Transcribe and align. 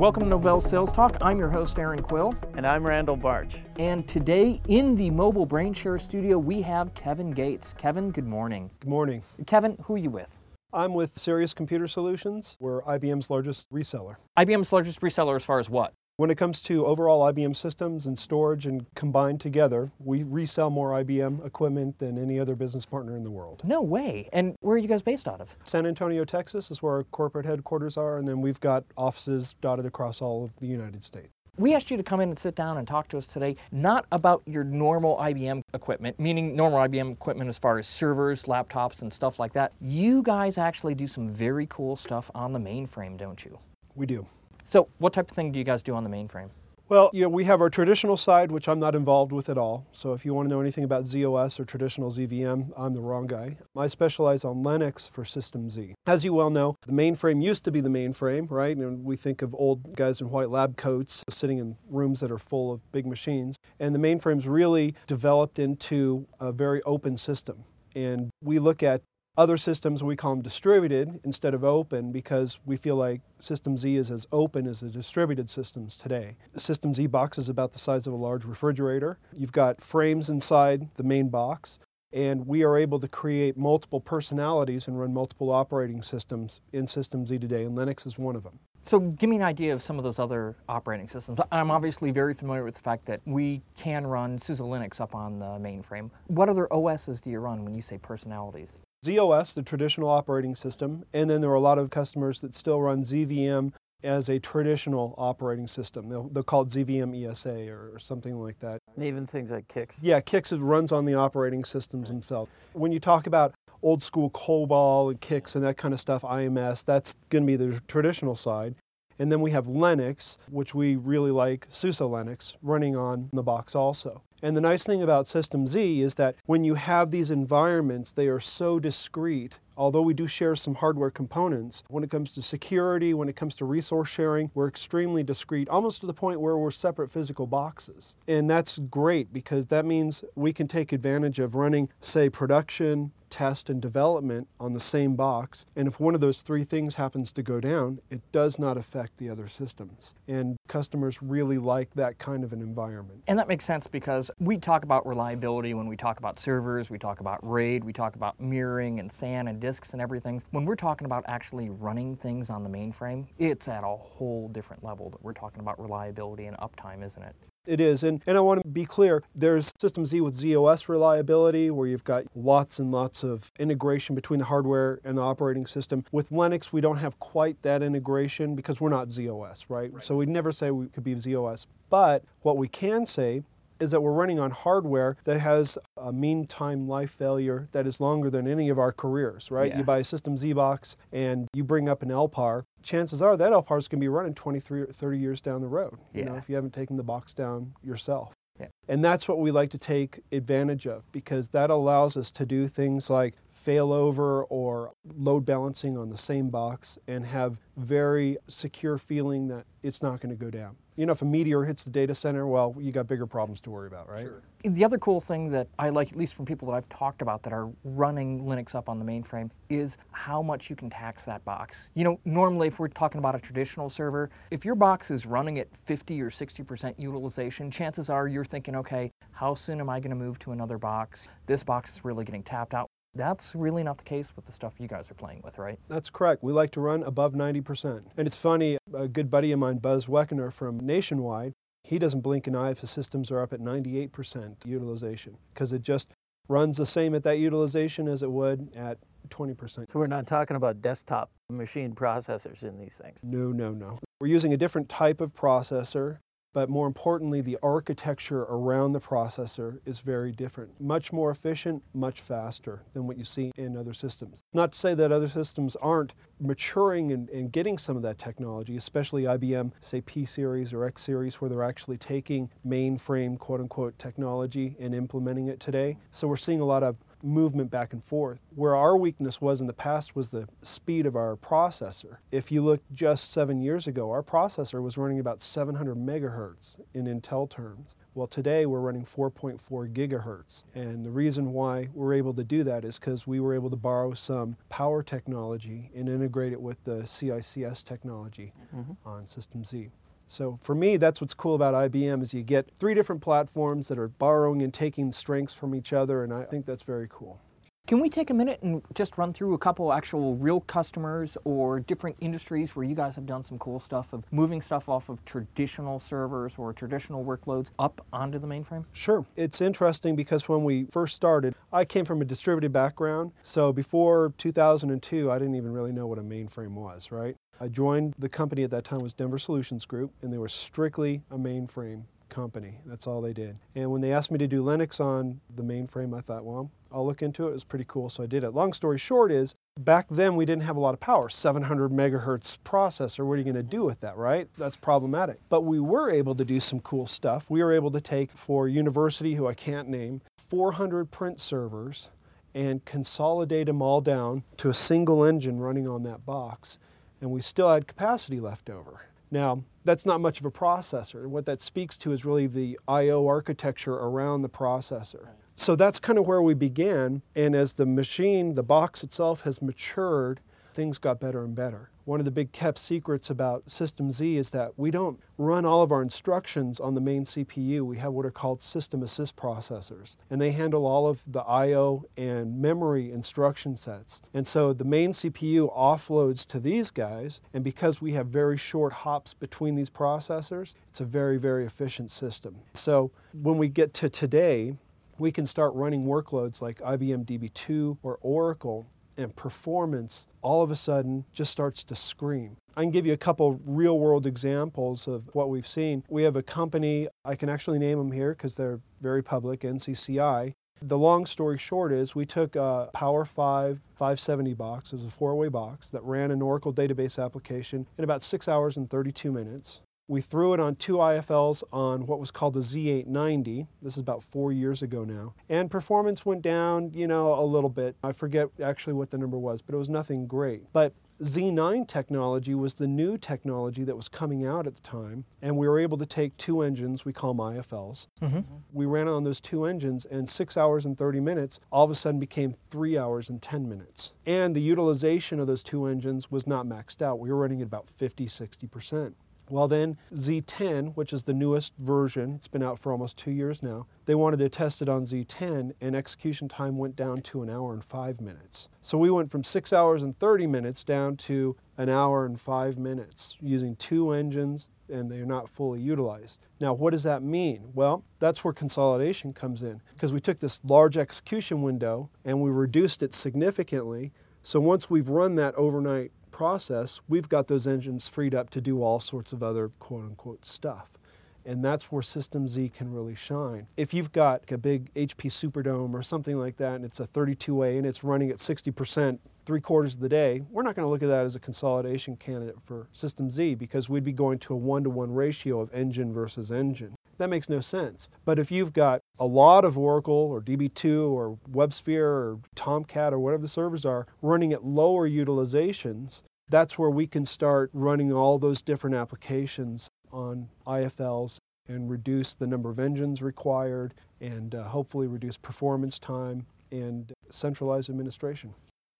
Welcome 0.00 0.30
to 0.30 0.34
Novell 0.34 0.66
Sales 0.66 0.90
Talk. 0.92 1.18
I'm 1.20 1.38
your 1.38 1.50
host, 1.50 1.78
Erin 1.78 2.00
Quill. 2.00 2.34
And 2.54 2.66
I'm 2.66 2.86
Randal 2.86 3.18
Bartsch. 3.18 3.58
And 3.78 4.08
today 4.08 4.58
in 4.66 4.96
the 4.96 5.10
mobile 5.10 5.46
BrainShare 5.46 6.00
studio, 6.00 6.38
we 6.38 6.62
have 6.62 6.94
Kevin 6.94 7.32
Gates. 7.32 7.74
Kevin, 7.74 8.10
good 8.10 8.26
morning. 8.26 8.70
Good 8.80 8.88
morning. 8.88 9.22
Kevin, 9.44 9.76
who 9.82 9.96
are 9.96 9.98
you 9.98 10.08
with? 10.08 10.38
I'm 10.72 10.94
with 10.94 11.18
Sirius 11.18 11.52
Computer 11.52 11.86
Solutions. 11.86 12.56
We're 12.58 12.80
IBM's 12.84 13.28
largest 13.28 13.68
reseller. 13.68 14.16
IBM's 14.38 14.72
largest 14.72 15.02
reseller 15.02 15.36
as 15.36 15.44
far 15.44 15.58
as 15.58 15.68
what? 15.68 15.92
When 16.20 16.28
it 16.28 16.36
comes 16.36 16.60
to 16.64 16.84
overall 16.84 17.22
IBM 17.32 17.56
systems 17.56 18.04
and 18.04 18.18
storage 18.18 18.66
and 18.66 18.84
combined 18.94 19.40
together, 19.40 19.90
we 19.98 20.22
resell 20.22 20.68
more 20.68 20.90
IBM 20.90 21.46
equipment 21.46 21.98
than 21.98 22.18
any 22.18 22.38
other 22.38 22.54
business 22.54 22.84
partner 22.84 23.16
in 23.16 23.24
the 23.24 23.30
world. 23.30 23.62
No 23.64 23.80
way. 23.80 24.28
And 24.30 24.54
where 24.60 24.74
are 24.74 24.78
you 24.78 24.86
guys 24.86 25.00
based 25.00 25.26
out 25.26 25.40
of? 25.40 25.56
San 25.64 25.86
Antonio, 25.86 26.26
Texas 26.26 26.70
is 26.70 26.82
where 26.82 26.96
our 26.96 27.04
corporate 27.04 27.46
headquarters 27.46 27.96
are, 27.96 28.18
and 28.18 28.28
then 28.28 28.42
we've 28.42 28.60
got 28.60 28.84
offices 28.98 29.54
dotted 29.62 29.86
across 29.86 30.20
all 30.20 30.44
of 30.44 30.50
the 30.60 30.66
United 30.66 31.02
States. 31.04 31.30
We 31.56 31.74
asked 31.74 31.90
you 31.90 31.96
to 31.96 32.02
come 32.02 32.20
in 32.20 32.28
and 32.28 32.38
sit 32.38 32.54
down 32.54 32.76
and 32.76 32.86
talk 32.86 33.08
to 33.08 33.16
us 33.16 33.26
today, 33.26 33.56
not 33.72 34.04
about 34.12 34.42
your 34.44 34.62
normal 34.62 35.16
IBM 35.16 35.62
equipment, 35.72 36.20
meaning 36.20 36.54
normal 36.54 36.80
IBM 36.80 37.12
equipment 37.12 37.48
as 37.48 37.56
far 37.56 37.78
as 37.78 37.88
servers, 37.88 38.42
laptops, 38.42 39.00
and 39.00 39.10
stuff 39.10 39.38
like 39.38 39.54
that. 39.54 39.72
You 39.80 40.22
guys 40.22 40.58
actually 40.58 40.94
do 40.94 41.06
some 41.06 41.30
very 41.30 41.66
cool 41.70 41.96
stuff 41.96 42.30
on 42.34 42.52
the 42.52 42.58
mainframe, 42.58 43.16
don't 43.16 43.42
you? 43.42 43.58
We 43.94 44.04
do. 44.04 44.26
So, 44.64 44.88
what 44.98 45.12
type 45.12 45.30
of 45.30 45.36
thing 45.36 45.52
do 45.52 45.58
you 45.58 45.64
guys 45.64 45.82
do 45.82 45.94
on 45.94 46.04
the 46.04 46.10
mainframe? 46.10 46.50
Well, 46.90 47.08
you 47.12 47.22
know, 47.22 47.28
we 47.28 47.44
have 47.44 47.60
our 47.60 47.70
traditional 47.70 48.16
side, 48.16 48.50
which 48.50 48.66
I'm 48.66 48.80
not 48.80 48.96
involved 48.96 49.30
with 49.30 49.48
at 49.48 49.56
all. 49.56 49.86
So 49.92 50.12
if 50.12 50.24
you 50.24 50.34
want 50.34 50.48
to 50.48 50.50
know 50.52 50.60
anything 50.60 50.82
about 50.82 51.04
ZOS 51.04 51.60
or 51.60 51.64
traditional 51.64 52.10
ZVM, 52.10 52.72
I'm 52.76 52.94
the 52.94 53.00
wrong 53.00 53.28
guy. 53.28 53.58
I 53.76 53.86
specialize 53.86 54.44
on 54.44 54.64
Linux 54.64 55.08
for 55.08 55.24
System 55.24 55.70
Z. 55.70 55.94
As 56.04 56.24
you 56.24 56.34
well 56.34 56.50
know, 56.50 56.74
the 56.88 56.92
mainframe 56.92 57.44
used 57.44 57.64
to 57.66 57.70
be 57.70 57.80
the 57.80 57.88
mainframe, 57.88 58.50
right? 58.50 58.76
And 58.76 59.04
we 59.04 59.14
think 59.14 59.40
of 59.40 59.54
old 59.54 59.94
guys 59.94 60.20
in 60.20 60.30
white 60.30 60.50
lab 60.50 60.76
coats 60.76 61.22
sitting 61.30 61.58
in 61.58 61.76
rooms 61.88 62.18
that 62.18 62.30
are 62.32 62.38
full 62.38 62.72
of 62.72 62.90
big 62.90 63.06
machines. 63.06 63.54
And 63.78 63.94
the 63.94 64.00
mainframe's 64.00 64.48
really 64.48 64.96
developed 65.06 65.60
into 65.60 66.26
a 66.40 66.50
very 66.50 66.82
open 66.82 67.16
system. 67.16 67.62
And 67.94 68.30
we 68.42 68.58
look 68.58 68.82
at 68.82 69.02
other 69.40 69.56
systems, 69.56 70.02
we 70.02 70.16
call 70.16 70.32
them 70.32 70.42
distributed 70.42 71.18
instead 71.24 71.54
of 71.54 71.64
open 71.64 72.12
because 72.12 72.58
we 72.66 72.76
feel 72.76 72.96
like 72.96 73.22
System 73.38 73.78
Z 73.78 73.96
is 73.96 74.10
as 74.10 74.26
open 74.30 74.66
as 74.66 74.80
the 74.80 74.90
distributed 74.90 75.48
systems 75.48 75.96
today. 75.96 76.36
The 76.52 76.60
System 76.60 76.92
Z 76.92 77.06
box 77.06 77.38
is 77.38 77.48
about 77.48 77.72
the 77.72 77.78
size 77.78 78.06
of 78.06 78.12
a 78.12 78.16
large 78.16 78.44
refrigerator. 78.44 79.18
You've 79.32 79.50
got 79.50 79.80
frames 79.80 80.28
inside 80.28 80.94
the 80.96 81.04
main 81.04 81.30
box, 81.30 81.78
and 82.12 82.46
we 82.46 82.62
are 82.64 82.76
able 82.76 83.00
to 83.00 83.08
create 83.08 83.56
multiple 83.56 83.98
personalities 83.98 84.86
and 84.86 85.00
run 85.00 85.14
multiple 85.14 85.50
operating 85.50 86.02
systems 86.02 86.60
in 86.70 86.86
System 86.86 87.26
Z 87.26 87.38
today, 87.38 87.64
and 87.64 87.78
Linux 87.78 88.06
is 88.06 88.18
one 88.18 88.36
of 88.36 88.42
them. 88.42 88.58
So, 88.82 88.98
give 88.98 89.30
me 89.30 89.36
an 89.36 89.42
idea 89.42 89.72
of 89.72 89.82
some 89.82 89.96
of 89.96 90.04
those 90.04 90.18
other 90.18 90.56
operating 90.68 91.08
systems. 91.08 91.38
I'm 91.50 91.70
obviously 91.70 92.10
very 92.10 92.34
familiar 92.34 92.64
with 92.64 92.74
the 92.74 92.82
fact 92.82 93.06
that 93.06 93.22
we 93.24 93.62
can 93.74 94.06
run 94.06 94.38
SUSE 94.38 94.60
Linux 94.60 95.00
up 95.00 95.14
on 95.14 95.38
the 95.38 95.58
mainframe. 95.58 96.10
What 96.26 96.50
other 96.50 96.70
OSs 96.70 97.22
do 97.22 97.30
you 97.30 97.38
run 97.38 97.64
when 97.64 97.74
you 97.74 97.80
say 97.80 97.96
personalities? 97.96 98.76
ZOS, 99.04 99.54
the 99.54 99.62
traditional 99.62 100.10
operating 100.10 100.54
system, 100.54 101.04
and 101.14 101.30
then 101.30 101.40
there 101.40 101.50
are 101.50 101.54
a 101.54 101.60
lot 101.60 101.78
of 101.78 101.90
customers 101.90 102.40
that 102.40 102.54
still 102.54 102.80
run 102.82 103.02
ZVM 103.02 103.72
as 104.02 104.28
a 104.28 104.38
traditional 104.38 105.14
operating 105.16 105.66
system. 105.66 106.08
They'll, 106.08 106.28
they'll 106.28 106.42
call 106.42 106.62
it 106.62 106.68
ZVM 106.68 107.30
ESA 107.30 107.70
or, 107.70 107.92
or, 107.94 107.98
something 107.98 108.38
like 108.38 108.58
that. 108.60 108.80
And 108.96 109.04
even 109.04 109.26
things 109.26 109.52
like 109.52 109.68
CICS. 109.68 109.98
Yeah, 110.02 110.20
CICS 110.20 110.58
runs 110.60 110.92
on 110.92 111.04
the 111.04 111.14
operating 111.14 111.64
systems 111.64 112.08
themselves. 112.08 112.50
When 112.72 112.92
you 112.92 113.00
talk 113.00 113.26
about 113.26 113.54
old 113.82 114.02
school 114.02 114.30
COBOL 114.30 115.10
and 115.10 115.20
CICS 115.20 115.56
and 115.56 115.64
that 115.64 115.76
kind 115.76 115.94
of 115.94 116.00
stuff, 116.00 116.22
IMS, 116.22 116.84
that's 116.84 117.14
going 117.30 117.44
to 117.44 117.46
be 117.46 117.56
the 117.56 117.80
traditional 117.88 118.36
side. 118.36 118.74
And 119.18 119.30
then 119.30 119.42
we 119.42 119.50
have 119.50 119.66
Linux, 119.66 120.38
which 120.48 120.74
we 120.74 120.96
really 120.96 121.30
like, 121.30 121.66
SUSE 121.68 122.00
Linux, 122.00 122.56
running 122.62 122.96
on 122.96 123.28
the 123.32 123.42
box 123.42 123.74
also. 123.74 124.22
And 124.42 124.56
the 124.56 124.60
nice 124.60 124.84
thing 124.84 125.02
about 125.02 125.26
System 125.26 125.66
Z 125.66 126.00
is 126.00 126.14
that 126.14 126.36
when 126.46 126.64
you 126.64 126.74
have 126.74 127.10
these 127.10 127.30
environments, 127.30 128.12
they 128.12 128.28
are 128.28 128.40
so 128.40 128.78
discrete. 128.78 129.58
Although 129.80 130.02
we 130.02 130.12
do 130.12 130.26
share 130.26 130.54
some 130.56 130.74
hardware 130.74 131.10
components, 131.10 131.84
when 131.88 132.04
it 132.04 132.10
comes 132.10 132.34
to 132.34 132.42
security, 132.42 133.14
when 133.14 133.30
it 133.30 133.34
comes 133.34 133.56
to 133.56 133.64
resource 133.64 134.10
sharing, 134.10 134.50
we're 134.52 134.68
extremely 134.68 135.22
discrete, 135.22 135.70
almost 135.70 136.02
to 136.02 136.06
the 136.06 136.12
point 136.12 136.38
where 136.38 136.58
we're 136.58 136.70
separate 136.70 137.10
physical 137.10 137.46
boxes. 137.46 138.14
And 138.28 138.50
that's 138.50 138.76
great 138.76 139.32
because 139.32 139.68
that 139.68 139.86
means 139.86 140.22
we 140.34 140.52
can 140.52 140.68
take 140.68 140.92
advantage 140.92 141.38
of 141.38 141.54
running, 141.54 141.88
say, 142.02 142.28
production, 142.28 143.12
test 143.30 143.70
and 143.70 143.80
development 143.80 144.48
on 144.58 144.74
the 144.74 144.80
same 144.80 145.16
box. 145.16 145.64
And 145.74 145.88
if 145.88 145.98
one 145.98 146.14
of 146.14 146.20
those 146.20 146.42
three 146.42 146.64
things 146.64 146.96
happens 146.96 147.32
to 147.32 147.42
go 147.42 147.60
down, 147.60 148.00
it 148.10 148.20
does 148.32 148.58
not 148.58 148.76
affect 148.76 149.16
the 149.16 149.30
other 149.30 149.48
systems. 149.48 150.14
And 150.28 150.56
customers 150.68 151.22
really 151.22 151.56
like 151.56 151.94
that 151.94 152.18
kind 152.18 152.44
of 152.44 152.52
an 152.52 152.60
environment. 152.60 153.22
And 153.26 153.38
that 153.38 153.48
makes 153.48 153.64
sense 153.64 153.86
because 153.86 154.30
we 154.38 154.58
talk 154.58 154.82
about 154.82 155.06
reliability 155.06 155.72
when 155.72 155.86
we 155.86 155.96
talk 155.96 156.18
about 156.18 156.40
servers, 156.40 156.90
we 156.90 156.98
talk 156.98 157.20
about 157.20 157.38
RAID, 157.42 157.84
we 157.84 157.92
talk 157.92 158.16
about 158.16 158.40
mirroring 158.40 158.98
and 158.98 159.10
SAN 159.10 159.48
and 159.48 159.60
disks 159.70 159.92
and 159.92 160.02
everything. 160.02 160.42
When 160.50 160.64
we're 160.64 160.74
talking 160.74 161.04
about 161.04 161.22
actually 161.28 161.70
running 161.70 162.16
things 162.16 162.50
on 162.50 162.64
the 162.64 162.68
mainframe, 162.68 163.26
it's 163.38 163.68
at 163.68 163.84
a 163.84 163.96
whole 163.96 164.48
different 164.48 164.82
level 164.82 165.10
that 165.10 165.22
we're 165.22 165.32
talking 165.32 165.60
about 165.60 165.80
reliability 165.80 166.46
and 166.46 166.56
uptime, 166.56 167.04
isn't 167.04 167.22
it? 167.22 167.36
It 167.66 167.80
is, 167.80 168.02
and, 168.02 168.20
and 168.26 168.36
I 168.36 168.40
want 168.40 168.62
to 168.62 168.68
be 168.68 168.84
clear, 168.84 169.22
there's 169.32 169.70
System 169.78 170.04
Z 170.04 170.22
with 170.22 170.34
ZOS 170.34 170.88
reliability, 170.88 171.70
where 171.70 171.86
you've 171.86 172.02
got 172.02 172.24
lots 172.34 172.80
and 172.80 172.90
lots 172.90 173.22
of 173.22 173.52
integration 173.60 174.16
between 174.16 174.40
the 174.40 174.46
hardware 174.46 174.98
and 175.04 175.16
the 175.16 175.22
operating 175.22 175.66
system. 175.66 176.04
With 176.10 176.30
Linux, 176.30 176.72
we 176.72 176.80
don't 176.80 176.96
have 176.96 177.20
quite 177.20 177.62
that 177.62 177.80
integration 177.80 178.56
because 178.56 178.80
we're 178.80 178.88
not 178.88 179.08
ZOS, 179.08 179.66
right? 179.68 179.92
right. 179.92 180.02
So 180.02 180.16
we'd 180.16 180.28
never 180.28 180.50
say 180.50 180.72
we 180.72 180.88
could 180.88 181.04
be 181.04 181.14
ZOS. 181.14 181.66
But 181.90 182.24
what 182.40 182.56
we 182.56 182.66
can 182.66 183.06
say 183.06 183.42
is 183.80 183.90
that 183.90 184.02
we're 184.02 184.12
running 184.12 184.38
on 184.38 184.50
hardware 184.50 185.16
that 185.24 185.40
has 185.40 185.78
a 185.96 186.12
mean 186.12 186.46
time 186.46 186.86
life 186.86 187.10
failure 187.10 187.68
that 187.72 187.86
is 187.86 188.00
longer 188.00 188.30
than 188.30 188.46
any 188.46 188.68
of 188.68 188.78
our 188.78 188.92
careers, 188.92 189.50
right? 189.50 189.70
Yeah. 189.70 189.78
You 189.78 189.84
buy 189.84 189.98
a 189.98 190.04
System 190.04 190.36
Z 190.36 190.52
box 190.52 190.96
and 191.12 191.48
you 191.54 191.64
bring 191.64 191.88
up 191.88 192.02
an 192.02 192.10
LPAR, 192.10 192.64
chances 192.82 193.22
are 193.22 193.36
that 193.36 193.52
LPAR 193.52 193.78
is 193.78 193.88
going 193.88 193.98
to 193.98 194.04
be 194.04 194.08
running 194.08 194.34
23 194.34 194.82
or 194.82 194.86
30 194.86 195.18
years 195.18 195.40
down 195.40 195.60
the 195.60 195.68
road, 195.68 195.98
yeah. 196.12 196.20
you 196.20 196.24
know, 196.26 196.34
if 196.36 196.48
you 196.48 196.54
haven't 196.54 196.74
taken 196.74 196.96
the 196.96 197.02
box 197.02 197.34
down 197.34 197.74
yourself. 197.82 198.34
Yeah. 198.58 198.66
And 198.88 199.02
that's 199.02 199.26
what 199.26 199.38
we 199.38 199.50
like 199.50 199.70
to 199.70 199.78
take 199.78 200.20
advantage 200.32 200.86
of 200.86 201.10
because 201.12 201.48
that 201.50 201.70
allows 201.70 202.16
us 202.16 202.30
to 202.32 202.44
do 202.44 202.68
things 202.68 203.08
like 203.08 203.34
failover 203.54 204.44
or 204.48 204.92
load 205.16 205.44
balancing 205.44 205.96
on 205.96 206.10
the 206.10 206.16
same 206.16 206.48
box 206.48 206.98
and 207.06 207.26
have 207.26 207.58
very 207.76 208.36
secure 208.46 208.98
feeling 208.98 209.48
that 209.48 209.64
it's 209.82 210.02
not 210.02 210.20
going 210.20 210.30
to 210.30 210.44
go 210.44 210.50
down 210.50 210.76
you 211.00 211.06
know, 211.06 211.12
if 211.12 211.22
a 211.22 211.24
meteor 211.24 211.64
hits 211.64 211.84
the 211.84 211.90
data 211.90 212.14
center, 212.14 212.46
well, 212.46 212.76
you 212.78 212.92
got 212.92 213.06
bigger 213.06 213.26
problems 213.26 213.62
to 213.62 213.70
worry 213.70 213.86
about, 213.86 214.06
right? 214.06 214.26
Sure. 214.26 214.42
The 214.64 214.84
other 214.84 214.98
cool 214.98 215.22
thing 215.22 215.50
that 215.52 215.66
I 215.78 215.88
like, 215.88 216.12
at 216.12 216.18
least 216.18 216.34
from 216.34 216.44
people 216.44 216.68
that 216.68 216.74
I've 216.74 216.90
talked 216.90 217.22
about 217.22 217.42
that 217.44 217.54
are 217.54 217.70
running 217.84 218.42
Linux 218.42 218.74
up 218.74 218.86
on 218.86 218.98
the 218.98 219.04
mainframe, 219.06 219.48
is 219.70 219.96
how 220.12 220.42
much 220.42 220.68
you 220.68 220.76
can 220.76 220.90
tax 220.90 221.24
that 221.24 221.42
box. 221.42 221.88
You 221.94 222.04
know, 222.04 222.20
normally 222.26 222.68
if 222.68 222.78
we're 222.78 222.88
talking 222.88 223.18
about 223.18 223.34
a 223.34 223.38
traditional 223.38 223.88
server, 223.88 224.28
if 224.50 224.66
your 224.66 224.74
box 224.74 225.10
is 225.10 225.24
running 225.24 225.58
at 225.58 225.68
50 225.86 226.20
or 226.20 226.28
60% 226.28 226.94
utilization, 226.98 227.70
chances 227.70 228.10
are 228.10 228.28
you're 228.28 228.44
thinking, 228.44 228.76
okay, 228.76 229.10
how 229.32 229.54
soon 229.54 229.80
am 229.80 229.88
I 229.88 230.00
going 230.00 230.10
to 230.10 230.16
move 230.16 230.38
to 230.40 230.52
another 230.52 230.76
box? 230.76 231.28
This 231.46 231.64
box 231.64 231.94
is 231.94 232.04
really 232.04 232.26
getting 232.26 232.42
tapped 232.42 232.74
out. 232.74 232.90
That's 233.14 233.54
really 233.54 233.82
not 233.82 233.98
the 233.98 234.04
case 234.04 234.32
with 234.36 234.46
the 234.46 234.52
stuff 234.52 234.74
you 234.78 234.88
guys 234.88 235.10
are 235.10 235.14
playing 235.14 235.42
with, 235.42 235.58
right? 235.58 235.78
That's 235.88 236.10
correct. 236.10 236.42
We 236.42 236.52
like 236.52 236.70
to 236.72 236.80
run 236.80 237.02
above 237.02 237.34
90%. 237.34 238.04
And 238.16 238.26
it's 238.26 238.36
funny, 238.36 238.78
a 238.94 239.08
good 239.08 239.30
buddy 239.30 239.52
of 239.52 239.58
mine, 239.58 239.78
Buzz 239.78 240.06
Weckener 240.06 240.52
from 240.52 240.78
Nationwide, 240.78 241.52
he 241.84 241.98
doesn't 241.98 242.20
blink 242.20 242.46
an 242.46 242.54
eye 242.54 242.70
if 242.70 242.80
his 242.80 242.90
systems 242.90 243.30
are 243.30 243.40
up 243.40 243.52
at 243.52 243.60
98% 243.60 244.64
utilization 244.64 245.38
because 245.52 245.72
it 245.72 245.82
just 245.82 246.12
runs 246.48 246.76
the 246.76 246.86
same 246.86 247.14
at 247.14 247.24
that 247.24 247.38
utilization 247.38 248.06
as 248.06 248.22
it 248.22 248.30
would 248.30 248.74
at 248.76 248.98
20%. 249.28 249.90
So 249.90 249.98
we're 249.98 250.06
not 250.06 250.26
talking 250.26 250.56
about 250.56 250.80
desktop 250.80 251.30
machine 251.50 251.94
processors 251.94 252.62
in 252.62 252.78
these 252.78 253.00
things? 253.02 253.18
No, 253.22 253.52
no, 253.52 253.72
no. 253.72 253.98
We're 254.20 254.28
using 254.28 254.52
a 254.52 254.56
different 254.56 254.88
type 254.88 255.20
of 255.20 255.34
processor 255.34 256.18
but 256.52 256.68
more 256.68 256.86
importantly, 256.86 257.40
the 257.40 257.58
architecture 257.62 258.42
around 258.42 258.92
the 258.92 259.00
processor 259.00 259.78
is 259.84 260.00
very 260.00 260.32
different. 260.32 260.80
Much 260.80 261.12
more 261.12 261.30
efficient, 261.30 261.82
much 261.94 262.20
faster 262.20 262.82
than 262.92 263.06
what 263.06 263.16
you 263.16 263.24
see 263.24 263.52
in 263.56 263.76
other 263.76 263.92
systems. 263.92 264.42
Not 264.52 264.72
to 264.72 264.78
say 264.78 264.94
that 264.94 265.12
other 265.12 265.28
systems 265.28 265.76
aren't 265.76 266.14
maturing 266.40 267.12
and, 267.12 267.28
and 267.30 267.52
getting 267.52 267.78
some 267.78 267.96
of 267.96 268.02
that 268.02 268.18
technology, 268.18 268.76
especially 268.76 269.24
IBM, 269.24 269.72
say 269.80 270.00
P 270.00 270.24
series 270.24 270.72
or 270.72 270.84
X 270.84 271.02
series, 271.02 271.40
where 271.40 271.48
they're 271.48 271.62
actually 271.62 271.98
taking 271.98 272.50
mainframe 272.66 273.38
quote 273.38 273.60
unquote 273.60 273.98
technology 273.98 274.76
and 274.80 274.94
implementing 274.94 275.48
it 275.48 275.60
today. 275.60 275.98
So 276.10 276.26
we're 276.26 276.36
seeing 276.36 276.60
a 276.60 276.64
lot 276.64 276.82
of 276.82 276.98
movement 277.22 277.70
back 277.70 277.92
and 277.92 278.02
forth. 278.02 278.40
Where 278.54 278.74
our 278.74 278.96
weakness 278.96 279.40
was 279.40 279.60
in 279.60 279.66
the 279.66 279.72
past 279.72 280.16
was 280.16 280.30
the 280.30 280.48
speed 280.62 281.06
of 281.06 281.16
our 281.16 281.36
processor. 281.36 282.18
If 282.30 282.50
you 282.50 282.62
look 282.62 282.82
just 282.92 283.32
seven 283.32 283.60
years 283.60 283.86
ago, 283.86 284.10
our 284.10 284.22
processor 284.22 284.82
was 284.82 284.96
running 284.96 285.18
about 285.18 285.40
700 285.40 285.96
megahertz 285.96 286.80
in 286.94 287.06
Intel 287.06 287.48
terms. 287.48 287.96
Well, 288.14 288.26
today 288.26 288.66
we're 288.66 288.80
running 288.80 289.04
4.4 289.04 289.60
gigahertz. 289.92 290.64
And 290.74 291.04
the 291.04 291.10
reason 291.10 291.52
why 291.52 291.88
we're 291.94 292.14
able 292.14 292.34
to 292.34 292.44
do 292.44 292.64
that 292.64 292.84
is 292.84 292.98
because 292.98 293.26
we 293.26 293.40
were 293.40 293.54
able 293.54 293.70
to 293.70 293.76
borrow 293.76 294.14
some 294.14 294.56
power 294.68 295.02
technology 295.02 295.90
and 295.94 296.08
integrate 296.08 296.52
it 296.52 296.60
with 296.60 296.82
the 296.84 297.02
CICS 297.02 297.84
technology 297.84 298.52
mm-hmm. 298.74 298.92
on 299.08 299.26
System 299.26 299.64
Z. 299.64 299.90
So 300.30 300.58
for 300.62 300.76
me, 300.76 300.96
that's 300.96 301.20
what's 301.20 301.34
cool 301.34 301.56
about 301.56 301.74
IBM 301.74 302.22
is 302.22 302.32
you 302.32 302.44
get 302.44 302.70
three 302.78 302.94
different 302.94 303.20
platforms 303.20 303.88
that 303.88 303.98
are 303.98 304.06
borrowing 304.06 304.62
and 304.62 304.72
taking 304.72 305.10
strengths 305.10 305.54
from 305.54 305.74
each 305.74 305.92
other, 305.92 306.22
and 306.22 306.32
I 306.32 306.44
think 306.44 306.66
that's 306.66 306.84
very 306.84 307.08
cool. 307.10 307.40
Can 307.88 307.98
we 307.98 308.08
take 308.08 308.30
a 308.30 308.34
minute 308.34 308.60
and 308.62 308.80
just 308.94 309.18
run 309.18 309.32
through 309.32 309.54
a 309.54 309.58
couple 309.58 309.92
actual 309.92 310.36
real 310.36 310.60
customers 310.60 311.36
or 311.42 311.80
different 311.80 312.14
industries 312.20 312.76
where 312.76 312.84
you 312.84 312.94
guys 312.94 313.16
have 313.16 313.26
done 313.26 313.42
some 313.42 313.58
cool 313.58 313.80
stuff 313.80 314.12
of 314.12 314.22
moving 314.30 314.60
stuff 314.60 314.88
off 314.88 315.08
of 315.08 315.24
traditional 315.24 315.98
servers 315.98 316.54
or 316.58 316.72
traditional 316.72 317.24
workloads 317.24 317.72
up 317.80 318.06
onto 318.12 318.38
the 318.38 318.46
mainframe? 318.46 318.84
Sure. 318.92 319.26
It's 319.34 319.60
interesting 319.60 320.14
because 320.14 320.48
when 320.48 320.62
we 320.62 320.84
first 320.84 321.16
started, 321.16 321.56
I 321.72 321.84
came 321.84 322.04
from 322.04 322.22
a 322.22 322.24
distributed 322.24 322.72
background. 322.72 323.32
So 323.42 323.72
before 323.72 324.32
2002, 324.38 325.28
I 325.28 325.38
didn't 325.40 325.56
even 325.56 325.72
really 325.72 325.90
know 325.90 326.06
what 326.06 326.20
a 326.20 326.22
mainframe 326.22 326.74
was, 326.74 327.10
right? 327.10 327.34
I 327.62 327.68
joined 327.68 328.14
the 328.18 328.30
company 328.30 328.62
at 328.62 328.70
that 328.70 328.84
time 328.84 329.00
was 329.00 329.12
Denver 329.12 329.38
Solutions 329.38 329.84
Group, 329.84 330.12
and 330.22 330.32
they 330.32 330.38
were 330.38 330.48
strictly 330.48 331.20
a 331.30 331.36
mainframe 331.36 332.04
company. 332.30 332.78
That's 332.86 333.06
all 333.06 333.20
they 333.20 333.34
did. 333.34 333.58
And 333.74 333.90
when 333.90 334.00
they 334.00 334.14
asked 334.14 334.30
me 334.30 334.38
to 334.38 334.46
do 334.46 334.62
Linux 334.62 334.98
on 334.98 335.42
the 335.54 335.62
mainframe, 335.62 336.16
I 336.16 336.22
thought, 336.22 336.46
well, 336.46 336.70
I'll 336.90 337.04
look 337.04 337.20
into 337.20 337.46
it. 337.46 337.50
It 337.50 337.52
was 337.52 337.64
pretty 337.64 337.84
cool, 337.86 338.08
so 338.08 338.22
I 338.22 338.26
did 338.26 338.44
it. 338.44 338.52
Long 338.52 338.72
story 338.72 338.96
short 338.96 339.30
is, 339.30 339.54
back 339.78 340.06
then 340.08 340.36
we 340.36 340.46
didn't 340.46 340.62
have 340.62 340.76
a 340.76 340.80
lot 340.80 340.94
of 340.94 341.00
power. 341.00 341.28
700 341.28 341.90
megahertz 341.90 342.56
processor. 342.64 343.26
What 343.26 343.34
are 343.34 343.36
you 343.36 343.44
going 343.44 343.56
to 343.56 343.62
do 343.62 343.84
with 343.84 344.00
that, 344.00 344.16
right? 344.16 344.48
That's 344.56 344.76
problematic. 344.76 345.40
But 345.50 345.62
we 345.62 345.80
were 345.80 346.10
able 346.10 346.34
to 346.36 346.46
do 346.46 346.60
some 346.60 346.80
cool 346.80 347.06
stuff. 347.06 347.44
We 347.50 347.62
were 347.62 347.74
able 347.74 347.90
to 347.90 348.00
take 348.00 348.30
for 348.32 348.68
university, 348.68 349.34
who 349.34 349.46
I 349.46 349.54
can't 349.54 349.88
name, 349.88 350.22
400 350.38 351.10
print 351.10 351.40
servers 351.40 352.08
and 352.54 352.82
consolidate 352.86 353.66
them 353.66 353.82
all 353.82 354.00
down 354.00 354.44
to 354.56 354.70
a 354.70 354.74
single 354.74 355.24
engine 355.24 355.60
running 355.60 355.86
on 355.86 356.04
that 356.04 356.24
box 356.24 356.78
and 357.20 357.30
we 357.30 357.40
still 357.40 357.68
had 357.70 357.86
capacity 357.86 358.40
left 358.40 358.70
over. 358.70 359.06
Now, 359.30 359.62
that's 359.84 360.04
not 360.04 360.20
much 360.20 360.40
of 360.40 360.46
a 360.46 360.50
processor. 360.50 361.26
What 361.26 361.46
that 361.46 361.60
speaks 361.60 361.96
to 361.98 362.12
is 362.12 362.24
really 362.24 362.46
the 362.46 362.78
I/O 362.88 363.26
architecture 363.26 363.94
around 363.94 364.42
the 364.42 364.48
processor. 364.48 365.28
So 365.56 365.76
that's 365.76 366.00
kind 366.00 366.18
of 366.18 366.26
where 366.26 366.42
we 366.42 366.54
began, 366.54 367.22
and 367.36 367.54
as 367.54 367.74
the 367.74 367.86
machine, 367.86 368.54
the 368.54 368.62
box 368.62 369.04
itself 369.04 369.42
has 369.42 369.60
matured, 369.60 370.40
things 370.72 370.98
got 370.98 371.20
better 371.20 371.44
and 371.44 371.54
better. 371.54 371.90
One 372.10 372.18
of 372.18 372.24
the 372.24 372.32
big 372.32 372.50
kept 372.50 372.78
secrets 372.78 373.30
about 373.30 373.70
System 373.70 374.10
Z 374.10 374.36
is 374.36 374.50
that 374.50 374.76
we 374.76 374.90
don't 374.90 375.20
run 375.38 375.64
all 375.64 375.80
of 375.80 375.92
our 375.92 376.02
instructions 376.02 376.80
on 376.80 376.94
the 376.94 377.00
main 377.00 377.22
CPU. 377.24 377.82
We 377.82 377.98
have 377.98 378.12
what 378.12 378.26
are 378.26 378.32
called 378.32 378.62
system 378.62 379.04
assist 379.04 379.36
processors, 379.36 380.16
and 380.28 380.40
they 380.40 380.50
handle 380.50 380.86
all 380.86 381.06
of 381.06 381.22
the 381.24 381.42
I/O 381.42 382.02
and 382.16 382.60
memory 382.60 383.12
instruction 383.12 383.76
sets. 383.76 384.22
And 384.34 384.44
so 384.44 384.72
the 384.72 384.82
main 384.82 385.12
CPU 385.12 385.72
offloads 385.72 386.44
to 386.46 386.58
these 386.58 386.90
guys, 386.90 387.40
and 387.54 387.62
because 387.62 388.00
we 388.02 388.14
have 388.14 388.26
very 388.26 388.56
short 388.56 388.92
hops 388.92 389.32
between 389.32 389.76
these 389.76 389.88
processors, 389.88 390.74
it's 390.88 391.00
a 391.00 391.04
very 391.04 391.36
very 391.36 391.64
efficient 391.64 392.10
system. 392.10 392.56
So 392.74 393.12
when 393.40 393.56
we 393.56 393.68
get 393.68 393.94
to 393.94 394.10
today, 394.10 394.76
we 395.20 395.30
can 395.30 395.46
start 395.46 395.72
running 395.74 396.06
workloads 396.06 396.60
like 396.60 396.80
IBM 396.80 397.24
DB2 397.24 397.98
or 398.02 398.18
Oracle 398.20 398.88
and 399.20 399.34
performance 399.34 400.26
all 400.42 400.62
of 400.62 400.70
a 400.70 400.76
sudden 400.76 401.24
just 401.32 401.52
starts 401.52 401.84
to 401.84 401.94
scream. 401.94 402.56
I 402.76 402.82
can 402.82 402.90
give 402.90 403.06
you 403.06 403.12
a 403.12 403.18
couple 403.18 403.60
real 403.64 403.98
world 403.98 404.26
examples 404.26 405.06
of 405.06 405.28
what 405.32 405.50
we've 405.50 405.66
seen. 405.66 406.04
We 406.08 406.22
have 406.22 406.36
a 406.36 406.42
company, 406.42 407.08
I 407.24 407.34
can 407.34 407.48
actually 407.48 407.78
name 407.78 407.98
them 407.98 408.12
here 408.12 408.30
because 408.30 408.56
they're 408.56 408.80
very 409.00 409.22
public, 409.22 409.60
NCCI. 409.60 410.54
The 410.82 410.96
long 410.96 411.26
story 411.26 411.58
short 411.58 411.92
is 411.92 412.14
we 412.14 412.24
took 412.24 412.56
a 412.56 412.88
Power 412.94 413.26
5 413.26 413.80
570 413.96 414.54
box, 414.54 414.92
it 414.92 414.96
was 414.96 415.04
a 415.04 415.10
four 415.10 415.34
way 415.34 415.48
box 415.48 415.90
that 415.90 416.02
ran 416.04 416.30
an 416.30 416.40
Oracle 416.40 416.72
database 416.72 417.22
application 417.22 417.86
in 417.98 418.04
about 418.04 418.22
six 418.22 418.48
hours 418.48 418.78
and 418.78 418.88
32 418.88 419.30
minutes. 419.30 419.82
We 420.10 420.20
threw 420.20 420.54
it 420.54 420.58
on 420.58 420.74
two 420.74 420.96
IFLs 420.96 421.62
on 421.72 422.04
what 422.04 422.18
was 422.18 422.32
called 422.32 422.56
a 422.56 422.60
Z890. 422.60 423.68
This 423.80 423.94
is 423.94 424.00
about 424.00 424.24
four 424.24 424.50
years 424.50 424.82
ago 424.82 425.04
now. 425.04 425.34
And 425.48 425.70
performance 425.70 426.26
went 426.26 426.42
down, 426.42 426.90
you 426.92 427.06
know, 427.06 427.32
a 427.32 427.46
little 427.46 427.70
bit. 427.70 427.94
I 428.02 428.10
forget 428.10 428.48
actually 428.60 428.94
what 428.94 429.12
the 429.12 429.18
number 429.18 429.38
was, 429.38 429.62
but 429.62 429.72
it 429.72 429.78
was 429.78 429.88
nothing 429.88 430.26
great. 430.26 430.64
But 430.72 430.94
Z9 431.22 431.86
technology 431.86 432.56
was 432.56 432.74
the 432.74 432.88
new 432.88 433.18
technology 433.18 433.84
that 433.84 433.94
was 433.94 434.08
coming 434.08 434.44
out 434.44 434.66
at 434.66 434.74
the 434.74 434.80
time, 434.80 435.26
and 435.42 435.56
we 435.56 435.68
were 435.68 435.78
able 435.78 435.98
to 435.98 436.06
take 436.06 436.36
two 436.36 436.60
engines, 436.60 437.04
we 437.04 437.12
call 437.12 437.32
them 437.32 437.46
IFLs. 437.46 438.08
Mm-hmm. 438.20 438.40
We 438.72 438.86
ran 438.86 439.06
on 439.06 439.22
those 439.22 439.40
two 439.40 439.64
engines, 439.64 440.06
and 440.06 440.28
six 440.28 440.56
hours 440.56 440.86
and 440.86 440.98
30 440.98 441.20
minutes 441.20 441.60
all 441.70 441.84
of 441.84 441.90
a 441.92 441.94
sudden 441.94 442.18
became 442.18 442.54
three 442.68 442.98
hours 442.98 443.30
and 443.30 443.40
10 443.40 443.68
minutes. 443.68 444.12
And 444.26 444.56
the 444.56 444.60
utilization 444.60 445.38
of 445.38 445.46
those 445.46 445.62
two 445.62 445.86
engines 445.86 446.32
was 446.32 446.48
not 446.48 446.66
maxed 446.66 447.00
out. 447.00 447.20
We 447.20 447.30
were 447.30 447.38
running 447.38 447.60
at 447.60 447.68
about 447.68 447.88
50, 447.88 448.26
60%. 448.26 449.14
Well, 449.50 449.66
then 449.66 449.96
Z10, 450.14 450.94
which 450.96 451.12
is 451.12 451.24
the 451.24 451.34
newest 451.34 451.76
version, 451.76 452.34
it's 452.36 452.46
been 452.46 452.62
out 452.62 452.78
for 452.78 452.92
almost 452.92 453.18
two 453.18 453.32
years 453.32 453.62
now, 453.62 453.86
they 454.06 454.14
wanted 454.14 454.38
to 454.38 454.48
test 454.48 454.80
it 454.80 454.88
on 454.88 455.02
Z10, 455.02 455.72
and 455.80 455.96
execution 455.96 456.48
time 456.48 456.78
went 456.78 456.94
down 456.94 457.20
to 457.22 457.42
an 457.42 457.50
hour 457.50 457.72
and 457.72 457.82
five 457.82 458.20
minutes. 458.20 458.68
So 458.80 458.96
we 458.96 459.10
went 459.10 459.32
from 459.32 459.42
six 459.42 459.72
hours 459.72 460.04
and 460.04 460.16
30 460.18 460.46
minutes 460.46 460.84
down 460.84 461.16
to 461.18 461.56
an 461.76 461.88
hour 461.88 462.24
and 462.24 462.40
five 462.40 462.78
minutes 462.78 463.36
using 463.40 463.74
two 463.74 464.12
engines, 464.12 464.68
and 464.88 465.10
they're 465.10 465.26
not 465.26 465.48
fully 465.48 465.80
utilized. 465.80 466.38
Now, 466.60 466.72
what 466.72 466.90
does 466.90 467.02
that 467.02 467.22
mean? 467.22 467.70
Well, 467.74 468.04
that's 468.20 468.44
where 468.44 468.52
consolidation 468.52 469.32
comes 469.32 469.62
in, 469.64 469.82
because 469.94 470.12
we 470.12 470.20
took 470.20 470.38
this 470.38 470.60
large 470.64 470.96
execution 470.96 471.62
window 471.62 472.08
and 472.24 472.40
we 472.40 472.50
reduced 472.50 473.02
it 473.02 473.14
significantly. 473.14 474.12
So 474.42 474.60
once 474.60 474.88
we've 474.88 475.08
run 475.08 475.34
that 475.34 475.54
overnight 475.56 476.12
process, 476.40 477.02
we've 477.06 477.28
got 477.28 477.48
those 477.48 477.66
engines 477.66 478.08
freed 478.08 478.34
up 478.34 478.48
to 478.48 478.62
do 478.62 478.82
all 478.82 478.98
sorts 478.98 479.30
of 479.34 479.42
other 479.42 479.68
quote 479.78 480.04
unquote 480.04 480.46
stuff. 480.46 480.96
And 481.44 481.62
that's 481.62 481.92
where 481.92 482.00
System 482.00 482.48
Z 482.48 482.70
can 482.70 482.94
really 482.94 483.14
shine. 483.14 483.66
If 483.76 483.92
you've 483.92 484.10
got 484.10 484.50
a 484.50 484.56
big 484.56 484.90
HP 484.94 485.28
Superdome 485.28 485.92
or 485.92 486.02
something 486.02 486.38
like 486.38 486.56
that, 486.56 486.76
and 486.76 486.84
it's 486.86 486.98
a 486.98 487.06
32A 487.06 487.76
and 487.76 487.86
it's 487.86 488.02
running 488.02 488.30
at 488.30 488.38
60% 488.38 489.18
three 489.44 489.60
quarters 489.60 489.96
of 489.96 490.00
the 490.00 490.08
day, 490.08 490.42
we're 490.50 490.62
not 490.62 490.74
going 490.74 490.86
to 490.86 490.88
look 490.88 491.02
at 491.02 491.08
that 491.08 491.26
as 491.26 491.36
a 491.36 491.40
consolidation 491.40 492.16
candidate 492.16 492.56
for 492.64 492.88
System 492.94 493.28
Z 493.28 493.56
because 493.56 493.90
we'd 493.90 494.04
be 494.04 494.12
going 494.12 494.38
to 494.38 494.54
a 494.54 494.56
one 494.56 494.82
to 494.84 494.90
one 494.90 495.12
ratio 495.12 495.60
of 495.60 495.74
engine 495.74 496.10
versus 496.10 496.50
engine. 496.50 496.94
That 497.18 497.28
makes 497.28 497.50
no 497.50 497.60
sense. 497.60 498.08
But 498.24 498.38
if 498.38 498.50
you've 498.50 498.72
got 498.72 499.02
a 499.18 499.26
lot 499.26 499.66
of 499.66 499.76
Oracle 499.76 500.14
or 500.14 500.40
DB2 500.40 501.10
or 501.10 501.36
WebSphere 501.52 502.00
or 502.00 502.38
Tomcat 502.54 503.12
or 503.12 503.18
whatever 503.18 503.42
the 503.42 503.48
servers 503.48 503.84
are 503.84 504.06
running 504.22 504.54
at 504.54 504.64
lower 504.64 505.06
utilizations, 505.06 506.22
that's 506.50 506.78
where 506.78 506.90
we 506.90 507.06
can 507.06 507.24
start 507.24 507.70
running 507.72 508.12
all 508.12 508.38
those 508.38 508.60
different 508.60 508.96
applications 508.96 509.88
on 510.12 510.48
IFLs 510.66 511.38
and 511.68 511.88
reduce 511.88 512.34
the 512.34 512.46
number 512.46 512.68
of 512.68 512.78
engines 512.78 513.22
required 513.22 513.94
and 514.20 514.54
uh, 514.54 514.64
hopefully 514.64 515.06
reduce 515.06 515.36
performance 515.36 515.98
time 515.98 516.46
and 516.72 517.12
centralize 517.28 517.88
administration. 517.88 518.54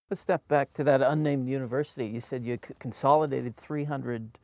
Let's 0.09 0.21
step 0.21 0.47
back 0.49 0.73
to 0.75 0.85
that 0.85 1.03
unnamed 1.03 1.49
university. 1.49 2.07
You 2.07 2.21
said 2.21 2.45
you 2.45 2.59
consolidated 2.79 3.57
300 3.57 4.39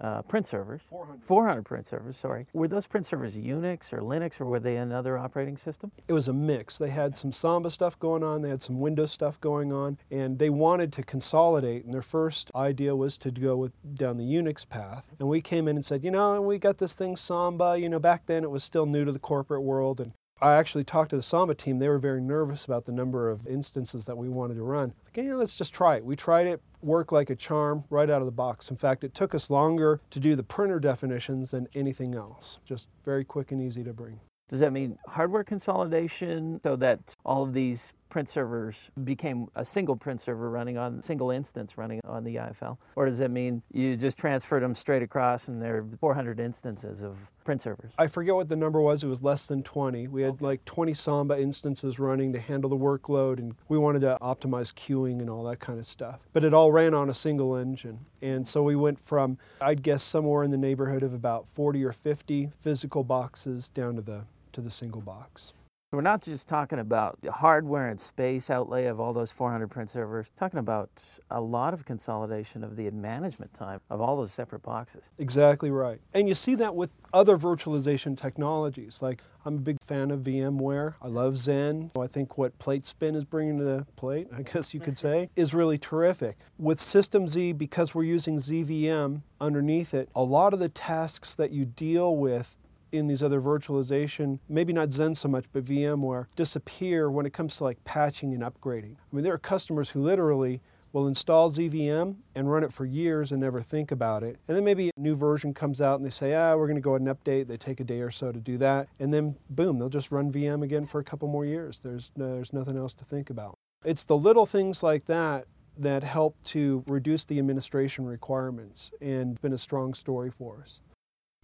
uh, 0.00 0.22
print 0.22 0.46
servers. 0.46 0.82
400. 0.88 1.24
400 1.24 1.62
print 1.62 1.86
servers, 1.86 2.16
sorry. 2.16 2.46
Were 2.52 2.68
those 2.68 2.86
print 2.86 3.06
servers 3.06 3.36
Unix 3.36 3.92
or 3.92 4.00
Linux 4.00 4.40
or 4.40 4.46
were 4.46 4.60
they 4.60 4.76
another 4.76 5.18
operating 5.18 5.56
system? 5.56 5.92
It 6.08 6.12
was 6.12 6.28
a 6.28 6.32
mix. 6.32 6.78
They 6.78 6.90
had 6.90 7.16
some 7.16 7.32
Samba 7.32 7.70
stuff 7.70 7.98
going 7.98 8.24
on, 8.24 8.42
they 8.42 8.48
had 8.48 8.62
some 8.62 8.80
Windows 8.80 9.12
stuff 9.12 9.40
going 9.40 9.72
on, 9.72 9.98
and 10.10 10.38
they 10.38 10.50
wanted 10.50 10.92
to 10.94 11.02
consolidate. 11.02 11.84
And 11.84 11.92
their 11.92 12.02
first 12.02 12.50
idea 12.54 12.96
was 12.96 13.18
to 13.18 13.30
go 13.30 13.56
with 13.56 13.72
down 13.94 14.16
the 14.16 14.24
Unix 14.24 14.68
path. 14.68 15.06
And 15.18 15.28
we 15.28 15.40
came 15.40 15.68
in 15.68 15.76
and 15.76 15.84
said, 15.84 16.02
you 16.04 16.10
know, 16.10 16.40
we 16.40 16.58
got 16.58 16.78
this 16.78 16.94
thing 16.94 17.16
Samba. 17.16 17.78
You 17.78 17.88
know, 17.88 17.98
back 17.98 18.26
then 18.26 18.44
it 18.44 18.50
was 18.50 18.64
still 18.64 18.86
new 18.86 19.04
to 19.04 19.12
the 19.12 19.18
corporate 19.18 19.62
world, 19.62 20.00
and 20.00 20.12
I 20.42 20.54
actually 20.54 20.84
talked 20.84 21.10
to 21.10 21.16
the 21.16 21.22
Samba 21.22 21.54
team. 21.54 21.78
They 21.78 21.88
were 21.88 21.98
very 21.98 22.20
nervous 22.20 22.64
about 22.64 22.86
the 22.86 22.92
number 22.92 23.28
of 23.28 23.46
instances 23.46 24.06
that 24.06 24.16
we 24.16 24.28
wanted 24.28 24.54
to 24.54 24.62
run. 24.62 24.94
Like, 25.04 25.24
yeah, 25.24 25.34
let's 25.34 25.54
just 25.54 25.74
try 25.74 25.96
it. 25.96 26.04
We 26.04 26.16
tried 26.16 26.46
it, 26.46 26.62
worked 26.82 27.12
like 27.12 27.30
a 27.30 27.36
charm 27.36 27.84
right 27.90 28.10
out 28.10 28.22
of 28.22 28.26
the 28.26 28.32
box. 28.32 28.70
In 28.70 28.76
fact, 28.76 29.04
it 29.04 29.14
took 29.14 29.34
us 29.34 29.50
longer 29.50 30.00
to 30.10 30.20
do 30.20 30.34
the 30.34 30.42
printer 30.42 30.80
definitions 30.80 31.50
than 31.50 31.68
anything 31.74 32.14
else. 32.14 32.60
Just 32.64 32.88
very 33.04 33.24
quick 33.24 33.52
and 33.52 33.60
easy 33.60 33.84
to 33.84 33.92
bring. 33.92 34.20
Does 34.48 34.60
that 34.60 34.72
mean 34.72 34.98
hardware 35.06 35.44
consolidation 35.44 36.60
so 36.62 36.74
that 36.76 37.14
all 37.24 37.44
of 37.44 37.52
these 37.52 37.92
print 38.10 38.28
servers 38.28 38.90
became 39.04 39.48
a 39.54 39.64
single 39.64 39.96
print 39.96 40.20
server 40.20 40.50
running 40.50 40.76
on 40.76 41.00
single 41.00 41.30
instance 41.30 41.78
running 41.78 42.00
on 42.04 42.24
the 42.24 42.36
IFL? 42.36 42.76
Or 42.96 43.06
does 43.06 43.18
that 43.20 43.30
mean 43.30 43.62
you 43.72 43.96
just 43.96 44.18
transferred 44.18 44.62
them 44.62 44.74
straight 44.74 45.02
across 45.02 45.48
and 45.48 45.62
there 45.62 45.78
are 45.78 45.86
400 45.98 46.40
instances 46.40 47.02
of 47.02 47.16
print 47.44 47.62
servers? 47.62 47.92
I 47.98 48.08
forget 48.08 48.34
what 48.34 48.48
the 48.48 48.56
number 48.56 48.80
was. 48.80 49.02
It 49.02 49.08
was 49.08 49.22
less 49.22 49.46
than 49.46 49.62
20. 49.62 50.08
We 50.08 50.22
had 50.22 50.42
like 50.42 50.64
20 50.64 50.92
Samba 50.94 51.40
instances 51.40 51.98
running 51.98 52.32
to 52.32 52.40
handle 52.40 52.68
the 52.68 52.76
workload, 52.76 53.38
and 53.38 53.54
we 53.68 53.78
wanted 53.78 54.00
to 54.00 54.18
optimize 54.20 54.74
queuing 54.74 55.20
and 55.20 55.30
all 55.30 55.44
that 55.44 55.60
kind 55.60 55.78
of 55.78 55.86
stuff. 55.86 56.20
But 56.32 56.44
it 56.44 56.52
all 56.52 56.72
ran 56.72 56.94
on 56.94 57.08
a 57.08 57.14
single 57.14 57.56
engine. 57.56 58.06
And 58.20 58.46
so 58.46 58.62
we 58.62 58.76
went 58.76 59.00
from, 59.00 59.38
I'd 59.60 59.82
guess, 59.82 60.02
somewhere 60.02 60.42
in 60.42 60.50
the 60.50 60.58
neighborhood 60.58 61.02
of 61.02 61.14
about 61.14 61.48
40 61.48 61.84
or 61.84 61.92
50 61.92 62.50
physical 62.60 63.04
boxes 63.04 63.68
down 63.68 63.96
to 63.96 64.02
the, 64.02 64.24
to 64.52 64.60
the 64.60 64.70
single 64.70 65.00
box. 65.00 65.54
We're 65.92 66.02
not 66.02 66.22
just 66.22 66.46
talking 66.46 66.78
about 66.78 67.20
the 67.20 67.32
hardware 67.32 67.88
and 67.88 68.00
space 68.00 68.48
outlay 68.48 68.84
of 68.84 69.00
all 69.00 69.12
those 69.12 69.32
400 69.32 69.66
print 69.68 69.90
servers, 69.90 70.26
We're 70.28 70.38
talking 70.38 70.60
about 70.60 71.02
a 71.28 71.40
lot 71.40 71.74
of 71.74 71.84
consolidation 71.84 72.62
of 72.62 72.76
the 72.76 72.88
management 72.92 73.54
time 73.54 73.80
of 73.90 74.00
all 74.00 74.16
those 74.16 74.30
separate 74.30 74.62
boxes. 74.62 75.10
Exactly 75.18 75.68
right. 75.68 76.00
And 76.14 76.28
you 76.28 76.36
see 76.36 76.54
that 76.54 76.76
with 76.76 76.92
other 77.12 77.36
virtualization 77.36 78.16
technologies. 78.16 79.02
Like, 79.02 79.20
I'm 79.44 79.56
a 79.56 79.60
big 79.60 79.82
fan 79.82 80.12
of 80.12 80.20
VMware. 80.20 80.94
I 81.02 81.08
love 81.08 81.34
Xen. 81.34 81.90
I 81.98 82.06
think 82.06 82.38
what 82.38 82.56
PlateSpin 82.60 83.16
is 83.16 83.24
bringing 83.24 83.58
to 83.58 83.64
the 83.64 83.86
plate, 83.96 84.28
I 84.32 84.42
guess 84.42 84.72
you 84.72 84.78
could 84.78 84.96
say, 84.96 85.24
mm-hmm. 85.32 85.40
is 85.40 85.54
really 85.54 85.78
terrific. 85.78 86.36
With 86.56 86.78
System-Z, 86.78 87.54
because 87.54 87.96
we're 87.96 88.04
using 88.04 88.36
ZVM 88.36 89.22
underneath 89.40 89.92
it, 89.94 90.08
a 90.14 90.22
lot 90.22 90.52
of 90.52 90.60
the 90.60 90.68
tasks 90.68 91.34
that 91.34 91.50
you 91.50 91.64
deal 91.64 92.16
with 92.16 92.56
in 92.92 93.06
these 93.06 93.22
other 93.22 93.40
virtualization, 93.40 94.38
maybe 94.48 94.72
not 94.72 94.88
Xen 94.88 95.16
so 95.16 95.28
much, 95.28 95.44
but 95.52 95.64
VMware, 95.64 96.26
disappear 96.36 97.10
when 97.10 97.26
it 97.26 97.32
comes 97.32 97.56
to 97.56 97.64
like 97.64 97.82
patching 97.84 98.34
and 98.34 98.42
upgrading. 98.42 98.96
I 98.96 99.16
mean, 99.16 99.24
there 99.24 99.34
are 99.34 99.38
customers 99.38 99.90
who 99.90 100.00
literally 100.00 100.60
will 100.92 101.06
install 101.06 101.50
ZVM 101.50 102.16
and 102.34 102.50
run 102.50 102.64
it 102.64 102.72
for 102.72 102.84
years 102.84 103.32
and 103.32 103.40
never 103.40 103.60
think 103.60 103.92
about 103.92 104.22
it. 104.22 104.38
And 104.48 104.56
then 104.56 104.64
maybe 104.64 104.88
a 104.88 105.00
new 105.00 105.14
version 105.14 105.54
comes 105.54 105.80
out 105.80 105.96
and 105.96 106.04
they 106.04 106.10
say, 106.10 106.34
ah, 106.34 106.56
we're 106.56 106.66
going 106.66 106.76
to 106.76 106.82
go 106.82 106.90
ahead 106.94 107.06
and 107.06 107.08
update. 107.08 107.46
They 107.46 107.56
take 107.56 107.80
a 107.80 107.84
day 107.84 108.00
or 108.00 108.10
so 108.10 108.32
to 108.32 108.40
do 108.40 108.58
that. 108.58 108.88
And 108.98 109.14
then, 109.14 109.36
boom, 109.48 109.78
they'll 109.78 109.88
just 109.88 110.10
run 110.10 110.32
VM 110.32 110.62
again 110.62 110.86
for 110.86 110.98
a 111.00 111.04
couple 111.04 111.28
more 111.28 111.44
years. 111.44 111.80
There's, 111.80 112.10
there's 112.16 112.52
nothing 112.52 112.76
else 112.76 112.94
to 112.94 113.04
think 113.04 113.30
about. 113.30 113.54
It's 113.84 114.04
the 114.04 114.16
little 114.16 114.46
things 114.46 114.82
like 114.82 115.06
that 115.06 115.46
that 115.78 116.02
help 116.02 116.36
to 116.44 116.84
reduce 116.86 117.24
the 117.24 117.38
administration 117.38 118.04
requirements 118.04 118.90
and 119.00 119.40
been 119.40 119.52
a 119.52 119.58
strong 119.58 119.94
story 119.94 120.30
for 120.30 120.60
us. 120.62 120.80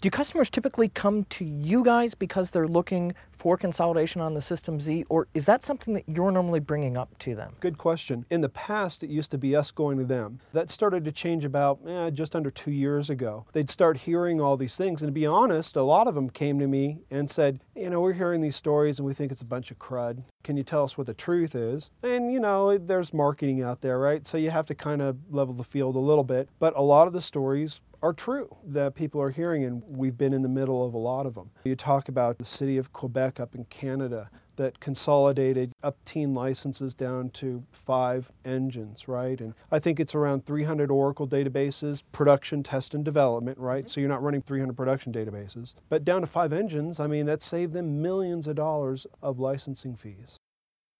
Do 0.02 0.10
customers 0.10 0.50
typically 0.50 0.90
come 0.90 1.24
to 1.30 1.44
you 1.46 1.82
guys 1.82 2.14
because 2.14 2.50
they're 2.50 2.68
looking 2.68 3.14
for 3.32 3.56
consolidation 3.56 4.20
on 4.20 4.34
the 4.34 4.42
System 4.42 4.78
Z, 4.78 5.06
or 5.08 5.26
is 5.32 5.46
that 5.46 5.64
something 5.64 5.94
that 5.94 6.04
you're 6.06 6.30
normally 6.30 6.60
bringing 6.60 6.98
up 6.98 7.16
to 7.20 7.34
them? 7.34 7.54
Good 7.60 7.78
question. 7.78 8.26
In 8.28 8.42
the 8.42 8.50
past, 8.50 9.02
it 9.02 9.08
used 9.08 9.30
to 9.30 9.38
be 9.38 9.56
us 9.56 9.70
going 9.70 9.96
to 9.96 10.04
them. 10.04 10.40
That 10.52 10.68
started 10.68 11.02
to 11.06 11.12
change 11.12 11.46
about 11.46 11.78
eh, 11.86 12.10
just 12.10 12.36
under 12.36 12.50
two 12.50 12.72
years 12.72 13.08
ago. 13.08 13.46
They'd 13.54 13.70
start 13.70 13.96
hearing 13.96 14.38
all 14.38 14.58
these 14.58 14.76
things, 14.76 15.00
and 15.00 15.08
to 15.08 15.12
be 15.12 15.24
honest, 15.24 15.76
a 15.76 15.82
lot 15.82 16.06
of 16.06 16.14
them 16.14 16.28
came 16.28 16.58
to 16.58 16.66
me 16.66 16.98
and 17.10 17.30
said, 17.30 17.60
You 17.74 17.88
know, 17.88 18.02
we're 18.02 18.12
hearing 18.12 18.42
these 18.42 18.56
stories 18.56 18.98
and 18.98 19.06
we 19.06 19.14
think 19.14 19.32
it's 19.32 19.42
a 19.42 19.46
bunch 19.46 19.70
of 19.70 19.78
crud. 19.78 20.24
Can 20.44 20.58
you 20.58 20.62
tell 20.62 20.84
us 20.84 20.98
what 20.98 21.06
the 21.06 21.14
truth 21.14 21.54
is? 21.54 21.90
And, 22.02 22.30
you 22.30 22.38
know, 22.38 22.76
there's 22.76 23.14
marketing 23.14 23.62
out 23.62 23.80
there, 23.80 23.98
right? 23.98 24.26
So 24.26 24.36
you 24.36 24.50
have 24.50 24.66
to 24.66 24.74
kind 24.74 25.00
of 25.00 25.16
level 25.30 25.54
the 25.54 25.64
field 25.64 25.96
a 25.96 26.00
little 26.00 26.22
bit. 26.22 26.50
But 26.58 26.74
a 26.76 26.82
lot 26.82 27.06
of 27.06 27.14
the 27.14 27.22
stories 27.22 27.80
are 28.02 28.12
true 28.12 28.56
that 28.64 28.94
people 28.94 29.20
are 29.20 29.30
hearing, 29.30 29.64
and 29.64 29.82
we've 29.86 30.16
been 30.16 30.32
in 30.32 30.42
the 30.42 30.48
middle 30.48 30.84
of 30.84 30.94
a 30.94 30.98
lot 30.98 31.26
of 31.26 31.34
them. 31.34 31.50
You 31.64 31.76
talk 31.76 32.08
about 32.08 32.38
the 32.38 32.44
city 32.44 32.78
of 32.78 32.92
Quebec 32.92 33.40
up 33.40 33.54
in 33.54 33.64
Canada 33.64 34.30
that 34.56 34.80
consolidated 34.80 35.72
up 35.82 35.96
Upteen 36.06 36.36
licenses 36.36 36.94
down 36.94 37.30
to 37.30 37.64
five 37.72 38.30
engines, 38.44 39.08
right? 39.08 39.40
And 39.40 39.54
I 39.70 39.78
think 39.78 39.98
it's 39.98 40.14
around 40.14 40.46
300 40.46 40.90
Oracle 40.90 41.26
databases, 41.26 42.02
production, 42.12 42.62
test, 42.62 42.94
and 42.94 43.04
development, 43.04 43.58
right? 43.58 43.84
Mm-hmm. 43.84 43.88
So 43.88 44.00
you're 44.00 44.08
not 44.08 44.22
running 44.22 44.42
300 44.42 44.76
production 44.76 45.12
databases. 45.12 45.74
But 45.88 46.04
down 46.04 46.20
to 46.20 46.26
five 46.26 46.52
engines, 46.52 47.00
I 47.00 47.06
mean, 47.06 47.26
that 47.26 47.42
saved 47.42 47.72
them 47.72 48.00
millions 48.00 48.46
of 48.46 48.56
dollars 48.56 49.06
of 49.22 49.38
licensing 49.38 49.96
fees 49.96 50.38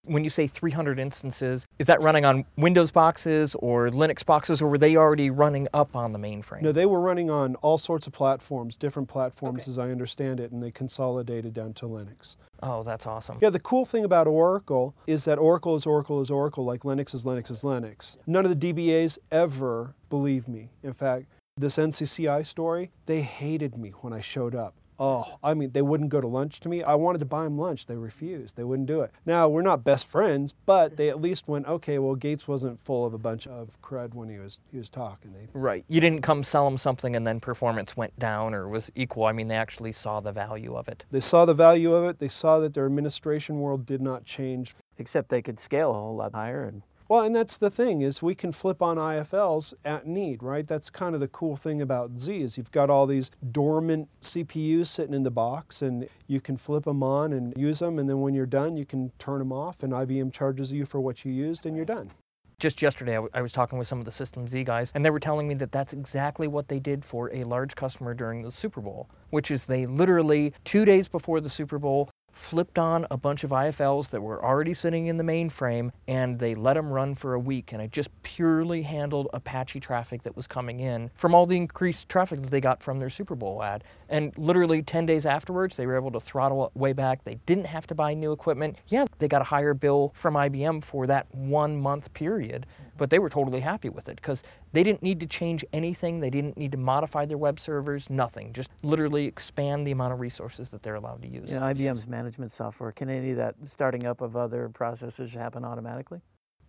when 0.07 0.25
you 0.25 0.31
say 0.31 0.47
300 0.47 0.99
instances, 0.99 1.67
is 1.79 1.87
that 1.87 2.01
running 2.01 2.25
on 2.25 2.45
Windows 2.57 2.91
boxes 2.91 3.55
or 3.57 3.89
Linux 3.91 4.25
boxes, 4.25 4.63
or 4.63 4.69
were 4.69 4.79
they 4.79 4.97
already 4.97 5.31
running 5.31 5.69
up 5.75 5.95
on 5.95 6.13
the 6.13 6.19
mainframe? 6.19 6.63
No, 6.63 6.73
they 6.73 6.87
were 6.87 7.01
running 7.01 7.31
on 7.31 7.57
all 7.57 7.79
sorts 7.79 8.07
of 8.07 8.13
platforms, 8.13 8.77
different 8.77 9.09
platforms 9.09 9.63
okay. 9.63 9.71
as 9.71 9.79
I 9.79 9.91
understand 9.91 10.41
it, 10.41 10.53
and 10.53 10.63
they 10.63 10.71
consolidated 10.71 11.55
down 11.55 11.75
to 11.75 11.87
Linux. 11.87 12.37
Oh, 12.63 12.83
that's 12.83 13.07
awesome. 13.07 13.39
Yeah, 13.43 13.51
the 13.51 13.61
cool 13.61 13.85
thing 13.85 14.05
about 14.05 14.27
Oracle 14.27 14.95
is 15.07 15.25
that 15.25 15.39
Oracle 15.39 15.77
is 15.77 15.87
Oracle 15.87 16.21
is 16.21 16.31
Oracle, 16.31 16.65
like 16.65 16.83
Linux 16.83 17.15
is 17.15 17.25
Linux 17.25 17.51
is 17.51 17.63
Linux. 17.63 18.17
None 18.27 18.47
of 18.47 18.59
the 18.59 18.73
DBAs 18.73 19.19
ever 19.31 19.95
believe 20.09 20.49
me. 20.49 20.71
In 20.83 20.93
fact, 20.93 21.27
this 21.57 21.77
NCCI 21.77 22.45
story, 22.45 22.91
they 23.07 23.23
hated 23.23 23.77
me 23.77 23.91
when 24.01 24.13
I 24.13 24.21
showed 24.21 24.55
up. 24.55 24.75
Oh, 24.99 25.39
I 25.43 25.55
mean, 25.55 25.73
they 25.73 25.83
wouldn't 25.83 26.11
go 26.11 26.21
to 26.21 26.27
lunch 26.27 26.61
to 26.61 26.69
me. 26.69 26.83
I 26.83 26.95
wanted 26.95 27.19
to 27.19 27.25
buy 27.25 27.45
them 27.45 27.59
lunch. 27.59 27.87
They 27.87 27.97
refused. 27.97 28.57
They 28.57 28.65
wouldn't 28.65 28.89
do 28.89 29.01
it. 29.03 29.11
Now, 29.25 29.49
we're 29.49 29.63
not 29.63 29.85
best 29.85 30.07
friends, 30.07 30.55
but 30.65 30.97
they 30.97 31.09
at 31.09 31.21
least 31.21 31.49
went, 31.49 31.67
okay, 31.67 31.99
well, 31.99 32.15
Gates 32.15 32.49
wasn't 32.49 32.81
full 32.81 33.05
of 33.05 33.13
a 33.13 33.19
bunch 33.19 33.47
of 33.47 33.81
crud 33.83 34.15
when 34.15 34.29
he 34.29 34.39
was 34.39 34.61
he 34.71 34.79
was 34.79 34.89
talking. 34.89 35.33
They, 35.33 35.49
right. 35.53 35.85
You 35.89 36.01
didn't 36.01 36.23
come 36.23 36.43
sell 36.43 36.65
them 36.65 36.79
something 36.79 37.15
and 37.15 37.27
then 37.27 37.41
performance 37.41 37.97
went 37.97 38.19
down 38.19 38.55
or 38.55 38.69
was 38.69 38.91
equal. 38.95 39.25
I 39.25 39.33
mean, 39.33 39.49
they 39.49 39.55
actually 39.55 39.93
saw 39.93 40.21
the 40.21 40.33
value 40.33 40.77
of 40.77 40.89
it. 40.89 41.05
They 41.11 41.21
saw 41.21 41.45
the 41.45 41.55
value 41.55 41.93
of 41.93 42.05
it. 42.05 42.19
They 42.19 42.29
saw 42.29 42.59
that 42.61 42.75
their 42.75 42.87
administration 42.87 43.61
world 43.61 43.87
did 43.87 44.01
not 44.01 44.25
change. 44.25 44.75
Except 44.99 45.29
they 45.29 45.43
could 45.43 45.61
scale 45.61 45.91
a 45.91 45.95
whole 45.95 46.17
lot 46.17 46.33
higher 46.33 46.65
and 46.65 46.83
well, 47.09 47.23
and 47.23 47.35
that's 47.35 47.57
the 47.57 47.71
thing 47.71 48.03
is 48.03 48.23
we 48.23 48.35
can 48.35 48.53
flip 48.53 48.83
on 48.83 48.97
IFLs 48.97 49.75
at 49.85 50.07
need, 50.07 50.43
right? 50.43 50.67
That's 50.67 50.91
kind 50.91 51.15
of 51.15 51.21
the 51.21 51.29
cool 51.29 51.57
thing 51.57 51.81
about 51.81 52.19
Z 52.19 52.41
is 52.41 52.57
you've 52.57 52.73
got 52.73 52.91
all 52.91 53.07
these 53.07 53.31
dormant 53.53 54.09
CPUs 54.21 54.87
sitting 54.87 55.15
in 55.15 55.23
the 55.23 55.31
box, 55.31 55.83
and 55.83 56.09
you 56.27 56.41
can 56.41 56.57
flip 56.57 56.85
them 56.85 57.03
on 57.03 57.33
and 57.33 57.53
use 57.57 57.79
them, 57.79 57.99
and 57.99 58.09
then 58.09 58.21
when 58.21 58.35
you're 58.35 58.47
done, 58.47 58.77
you 58.77 58.85
can 58.85 59.13
turn 59.19 59.39
them 59.39 59.53
off, 59.53 59.83
and 59.83 59.93
IBM 59.93 60.33
charges 60.33 60.73
you 60.73 60.85
for 60.85 61.01
what 61.01 61.25
you 61.25 61.33
used, 61.33 61.65
and 61.65 61.77
you're 61.77 61.85
done. 61.85 62.11
Just 62.59 62.81
yesterday, 62.81 63.19
I, 63.35 63.43
was 63.43 63.53
talking 63.53 63.79
with 63.79 63.87
some 63.87 63.99
of 63.99 64.07
the 64.07 64.11
System 64.11 64.49
Z 64.49 64.65
guys, 64.65 64.91
and 64.95 65.05
they 65.05 65.11
were 65.11 65.21
telling 65.21 65.47
me 65.47 65.53
that 65.57 65.71
that's 65.71 65.93
exactly 65.93 66.49
what 66.49 66.69
they 66.69 66.81
did 66.81 67.05
for 67.05 67.31
a 67.35 67.45
large 67.45 67.75
customer 67.75 68.15
during 68.15 68.41
the 68.41 68.51
Super 68.51 68.81
Bowl, 68.81 69.11
which 69.29 69.51
is 69.51 69.67
they 69.67 69.85
literally, 69.85 70.55
two 70.65 70.87
days 70.87 71.07
before 71.07 71.43
the 71.43 71.51
Super 71.51 71.79
Bowl, 71.79 72.09
flipped 72.37 72.79
on 72.79 73.07
a 73.11 73.17
bunch 73.17 73.45
of 73.45 73.51
IFLs 73.51 74.11
that 74.11 74.21
were 74.21 74.45
already 74.45 74.75
sitting 74.75 75.07
in 75.07 75.17
the 75.17 75.25
mainframe 75.25 75.91
and 76.07 76.39
they 76.39 76.55
let 76.55 76.75
them 76.75 76.91
run 76.91 77.15
for 77.15 77.35
a 77.35 77.41
week. 77.41 77.73
And 77.73 77.81
it 77.81 77.91
just 77.91 78.11
purely 78.23 78.83
handled 78.83 79.29
Apache 79.33 79.81
traffic 79.81 80.23
that 80.23 80.37
was 80.37 80.47
coming 80.47 80.81
in 80.81 81.11
from 81.15 81.35
all 81.35 81.47
the 81.47 81.57
increased 81.57 82.09
traffic 82.09 82.43
that 82.43 82.51
they 82.51 82.61
got 82.61 82.83
from 82.83 82.99
their 82.99 83.11
Super 83.11 83.35
Bowl 83.35 83.63
ad. 83.63 83.83
And 84.09 84.37
literally 84.37 84.83
10 84.83 85.07
days 85.07 85.27
afterwards, 85.27 85.77
they 85.77 85.87
were 85.87 85.97
able 85.97 86.13
to 86.13 86.21
throttle 86.21 86.71
way 86.75 86.93
back. 86.93 87.25
They 87.25 87.37
didn't 87.47 87.67
have 87.67 87.87
to 87.89 87.95
buy 87.95 88.15
new 88.15 88.33
equipment. 88.33 88.79
Yeah, 88.89 89.07
they 89.19 89.29
got 89.29 89.41
a 89.41 89.47
higher 89.47 89.75
bill 89.75 90.13
from 90.15 90.35
IBM 90.35 90.85
for 90.85 91.07
that 91.07 91.27
one 91.35 91.81
month 91.81 92.13
period, 92.13 92.67
but 92.97 93.11
they 93.11 93.19
were 93.19 93.31
totally 93.31 93.61
happy 93.61 93.89
with 93.89 94.09
it 94.09 94.17
because 94.17 94.43
they 94.73 94.83
didn't 94.83 95.03
need 95.03 95.21
to 95.21 95.27
change 95.27 95.65
anything. 95.73 96.21
They 96.21 96.31
didn't 96.31 96.57
need 96.57 96.73
to 96.73 96.79
modify 96.79 97.27
their 97.27 97.39
web 97.39 97.61
servers, 97.61 98.09
nothing. 98.11 98.53
Just 98.53 98.71
literally 98.83 99.27
expand 99.27 99.87
the 99.87 99.91
amount 99.91 100.13
of 100.13 100.21
resources 100.21 100.69
that 100.71 100.83
they're 100.83 100.95
allowed 100.95 101.23
to 101.23 101.29
use. 101.29 101.51
Yeah, 101.51 101.61
IBM's 101.61 102.07
management 102.07 102.53
software, 102.53 102.93
can 102.93 103.09
any 103.09 103.31
of 103.31 103.37
that 103.37 103.55
starting 103.65 104.07
up 104.07 104.21
of 104.21 104.37
other 104.37 104.69
processors 104.69 105.35
happen 105.35 105.65
automatically? 105.65 106.21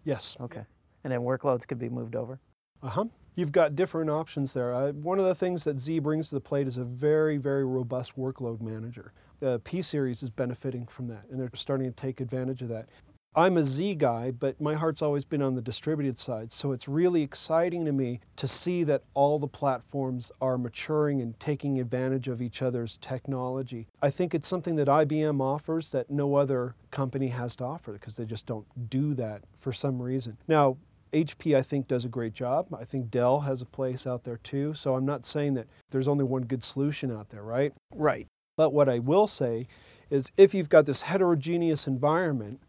Yes. 0.03 0.37
Okay. 0.39 0.65
And 1.03 1.11
then 1.11 1.21
workloads 1.21 1.67
could 1.67 1.79
be 1.79 1.89
moved 1.89 2.15
over? 2.15 2.39
Uh 2.81 2.89
huh. 2.89 3.05
You've 3.35 3.51
got 3.51 3.75
different 3.75 4.09
options 4.09 4.53
there. 4.53 4.73
Uh, 4.73 4.91
one 4.93 5.19
of 5.19 5.25
the 5.25 5.35
things 5.35 5.63
that 5.65 5.79
Z 5.79 5.99
brings 5.99 6.29
to 6.29 6.35
the 6.35 6.41
plate 6.41 6.67
is 6.67 6.77
a 6.77 6.83
very, 6.83 7.37
very 7.37 7.65
robust 7.65 8.17
workload 8.17 8.61
manager. 8.61 9.13
The 9.39 9.59
P 9.59 9.83
series 9.83 10.23
is 10.23 10.31
benefiting 10.31 10.87
from 10.87 11.07
that, 11.09 11.25
and 11.29 11.39
they're 11.39 11.51
starting 11.53 11.87
to 11.87 11.95
take 11.95 12.19
advantage 12.19 12.63
of 12.63 12.69
that. 12.69 12.89
I'm 13.37 13.55
a 13.55 13.63
Z 13.63 13.93
guy, 13.95 14.31
but 14.31 14.59
my 14.59 14.73
heart's 14.73 15.03
always 15.03 15.23
been 15.23 15.43
on 15.43 15.53
the 15.53 15.61
distributed 15.61 16.17
side. 16.17 16.51
So 16.51 16.71
it's 16.71 16.87
really 16.87 17.21
exciting 17.21 17.85
to 17.85 17.91
me 17.91 18.19
to 18.35 18.47
see 18.47 18.83
that 18.85 19.03
all 19.13 19.37
the 19.37 19.47
platforms 19.47 20.31
are 20.41 20.57
maturing 20.57 21.21
and 21.21 21.39
taking 21.39 21.79
advantage 21.79 22.27
of 22.27 22.41
each 22.41 22.63
other's 22.63 22.97
technology. 22.97 23.89
I 24.01 24.09
think 24.09 24.33
it's 24.33 24.47
something 24.47 24.75
that 24.77 24.87
IBM 24.87 25.39
offers 25.39 25.91
that 25.91 26.09
no 26.09 26.33
other 26.33 26.73
company 26.89 27.27
has 27.27 27.55
to 27.57 27.65
offer 27.65 27.93
because 27.93 28.15
they 28.15 28.25
just 28.25 28.47
don't 28.47 28.89
do 28.89 29.13
that 29.13 29.43
for 29.59 29.71
some 29.71 30.01
reason. 30.01 30.37
Now, 30.47 30.77
HP, 31.13 31.55
I 31.55 31.61
think, 31.61 31.87
does 31.87 32.05
a 32.05 32.09
great 32.09 32.33
job. 32.33 32.73
I 32.73 32.85
think 32.85 33.11
Dell 33.11 33.41
has 33.41 33.61
a 33.61 33.65
place 33.65 34.07
out 34.07 34.23
there 34.23 34.37
too. 34.37 34.73
So 34.73 34.95
I'm 34.95 35.05
not 35.05 35.25
saying 35.25 35.53
that 35.53 35.67
there's 35.91 36.07
only 36.07 36.23
one 36.23 36.43
good 36.43 36.63
solution 36.63 37.11
out 37.11 37.29
there, 37.29 37.43
right? 37.43 37.71
Right. 37.93 38.25
But 38.55 38.73
what 38.73 38.89
I 38.89 38.97
will 38.97 39.27
say 39.27 39.67
is 40.09 40.31
if 40.37 40.53
you've 40.53 40.69
got 40.69 40.85
this 40.85 41.03
heterogeneous 41.03 41.85
environment, 41.85 42.59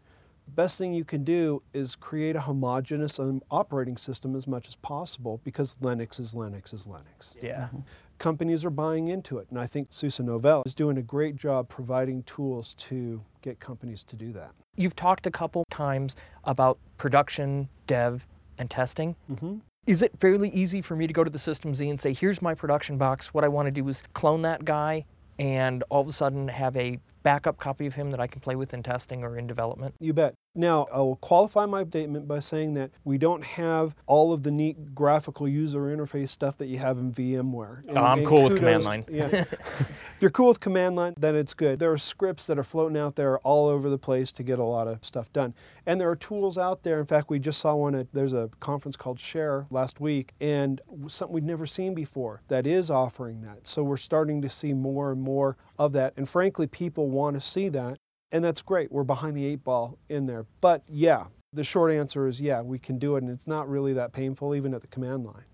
best 0.49 0.77
thing 0.77 0.93
you 0.93 1.05
can 1.05 1.23
do 1.23 1.61
is 1.73 1.95
create 1.95 2.35
a 2.35 2.41
homogeneous 2.41 3.19
um, 3.19 3.41
operating 3.49 3.97
system 3.97 4.35
as 4.35 4.47
much 4.47 4.67
as 4.67 4.75
possible 4.75 5.41
because 5.43 5.75
Linux 5.75 6.19
is 6.19 6.35
Linux 6.35 6.73
is 6.73 6.85
Linux. 6.85 7.35
Yeah. 7.41 7.65
Mm-hmm. 7.65 7.79
companies 8.17 8.65
are 8.65 8.69
buying 8.69 9.07
into 9.07 9.37
it. 9.37 9.47
And 9.49 9.57
I 9.57 9.65
think 9.65 9.87
SUSE 9.91 10.19
Novell 10.19 10.63
is 10.65 10.73
doing 10.73 10.97
a 10.97 11.01
great 11.01 11.35
job 11.35 11.69
providing 11.69 12.23
tools 12.23 12.73
to 12.75 13.23
get 13.41 13.59
companies 13.59 14.03
to 14.03 14.15
do 14.15 14.33
that. 14.33 14.51
You've 14.75 14.95
talked 14.95 15.25
a 15.25 15.31
couple 15.31 15.63
times 15.69 16.15
about 16.43 16.77
production, 16.97 17.69
dev, 17.87 18.27
and 18.57 18.69
testing. 18.69 19.15
Mm-hmm. 19.31 19.57
Is 19.87 20.01
it 20.01 20.11
fairly 20.19 20.49
easy 20.49 20.81
for 20.81 20.95
me 20.95 21.07
to 21.07 21.13
go 21.13 21.23
to 21.23 21.29
the 21.29 21.39
System 21.39 21.73
Z 21.73 21.89
and 21.89 21.99
say, 21.99 22.13
here's 22.13 22.41
my 22.41 22.53
production 22.53 22.97
box? 22.97 23.33
What 23.33 23.43
I 23.43 23.47
want 23.47 23.67
to 23.67 23.71
do 23.71 23.87
is 23.87 24.03
clone 24.13 24.41
that 24.43 24.65
guy 24.65 25.05
and 25.39 25.83
all 25.89 26.01
of 26.01 26.07
a 26.07 26.11
sudden 26.11 26.49
have 26.49 26.75
a 26.75 26.99
backup 27.23 27.57
copy 27.57 27.85
of 27.85 27.95
him 27.95 28.11
that 28.11 28.19
I 28.19 28.27
can 28.27 28.41
play 28.41 28.55
with 28.55 28.73
in 28.73 28.83
testing 28.83 29.23
or 29.23 29.37
in 29.37 29.47
development? 29.47 29.95
You 29.99 30.13
bet. 30.13 30.35
Now, 30.55 30.87
I 30.91 30.97
will 30.99 31.15
qualify 31.15 31.67
my 31.67 31.85
statement 31.85 32.27
by 32.27 32.39
saying 32.39 32.73
that 32.73 32.89
we 33.03 33.17
don't 33.19 33.43
have 33.43 33.95
all 34.07 34.33
of 34.33 34.41
the 34.41 34.49
neat 34.51 34.95
graphical 34.95 35.47
user 35.47 35.81
interface 35.95 36.29
stuff 36.29 36.57
that 36.57 36.65
you 36.65 36.79
have 36.79 36.97
in 36.97 37.13
VMware. 37.13 37.87
And- 37.87 37.97
I'm 37.97 38.19
and 38.19 38.27
cool 38.27 38.43
with 38.45 38.57
command 38.57 38.83
line. 38.83 39.05
Yeah. 39.09 39.25
if 39.31 40.17
you're 40.19 40.31
cool 40.31 40.47
with 40.47 40.59
command 40.59 40.95
line, 40.95 41.13
then 41.17 41.35
it's 41.35 41.53
good. 41.53 41.77
There 41.77 41.91
are 41.91 41.97
scripts 41.97 42.47
that 42.47 42.57
are 42.57 42.63
floating 42.63 42.97
out 42.97 43.15
there 43.15 43.37
all 43.39 43.69
over 43.69 43.89
the 43.89 43.99
place 43.99 44.31
to 44.33 44.43
get 44.43 44.57
a 44.57 44.63
lot 44.63 44.87
of 44.87 45.03
stuff 45.03 45.31
done. 45.31 45.53
And 45.85 46.01
there 46.01 46.09
are 46.09 46.15
tools 46.15 46.57
out 46.57 46.83
there. 46.83 46.99
In 46.99 47.05
fact, 47.05 47.29
we 47.29 47.37
just 47.39 47.59
saw 47.59 47.75
one 47.75 47.93
at 47.93 48.07
there's 48.11 48.33
a 48.33 48.49
conference 48.59 48.97
called 48.97 49.19
Share 49.19 49.67
last 49.69 50.01
week, 50.01 50.33
and 50.41 50.81
something 51.07 51.33
we'd 51.33 51.43
never 51.43 51.67
seen 51.67 51.93
before 51.93 52.41
that 52.47 52.65
is 52.65 52.89
offering 52.89 53.41
that. 53.41 53.67
So 53.67 53.83
we're 53.83 53.97
starting 53.97 54.41
to 54.41 54.49
see 54.49 54.73
more 54.73 55.11
and 55.11 55.21
more 55.21 55.57
of 55.77 55.93
that. 55.93 56.13
And 56.17 56.27
frankly, 56.27 56.65
people 56.67 57.09
want 57.09 57.35
to 57.35 57.41
see 57.41 57.69
that. 57.69 57.99
And 58.31 58.43
that's 58.43 58.61
great. 58.61 58.91
We're 58.91 59.03
behind 59.03 59.35
the 59.35 59.45
eight 59.45 59.63
ball 59.63 59.97
in 60.07 60.25
there. 60.27 60.45
But 60.61 60.83
yeah, 60.87 61.25
the 61.53 61.63
short 61.63 61.91
answer 61.91 62.27
is 62.27 62.39
yeah, 62.39 62.61
we 62.61 62.77
can 62.79 62.99
do 62.99 63.15
it. 63.15 63.23
And 63.23 63.31
it's 63.31 63.47
not 63.47 63.67
really 63.69 63.93
that 63.93 64.13
painful, 64.13 64.55
even 64.55 64.73
at 64.73 64.81
the 64.81 64.87
command 64.87 65.25
line. 65.25 65.45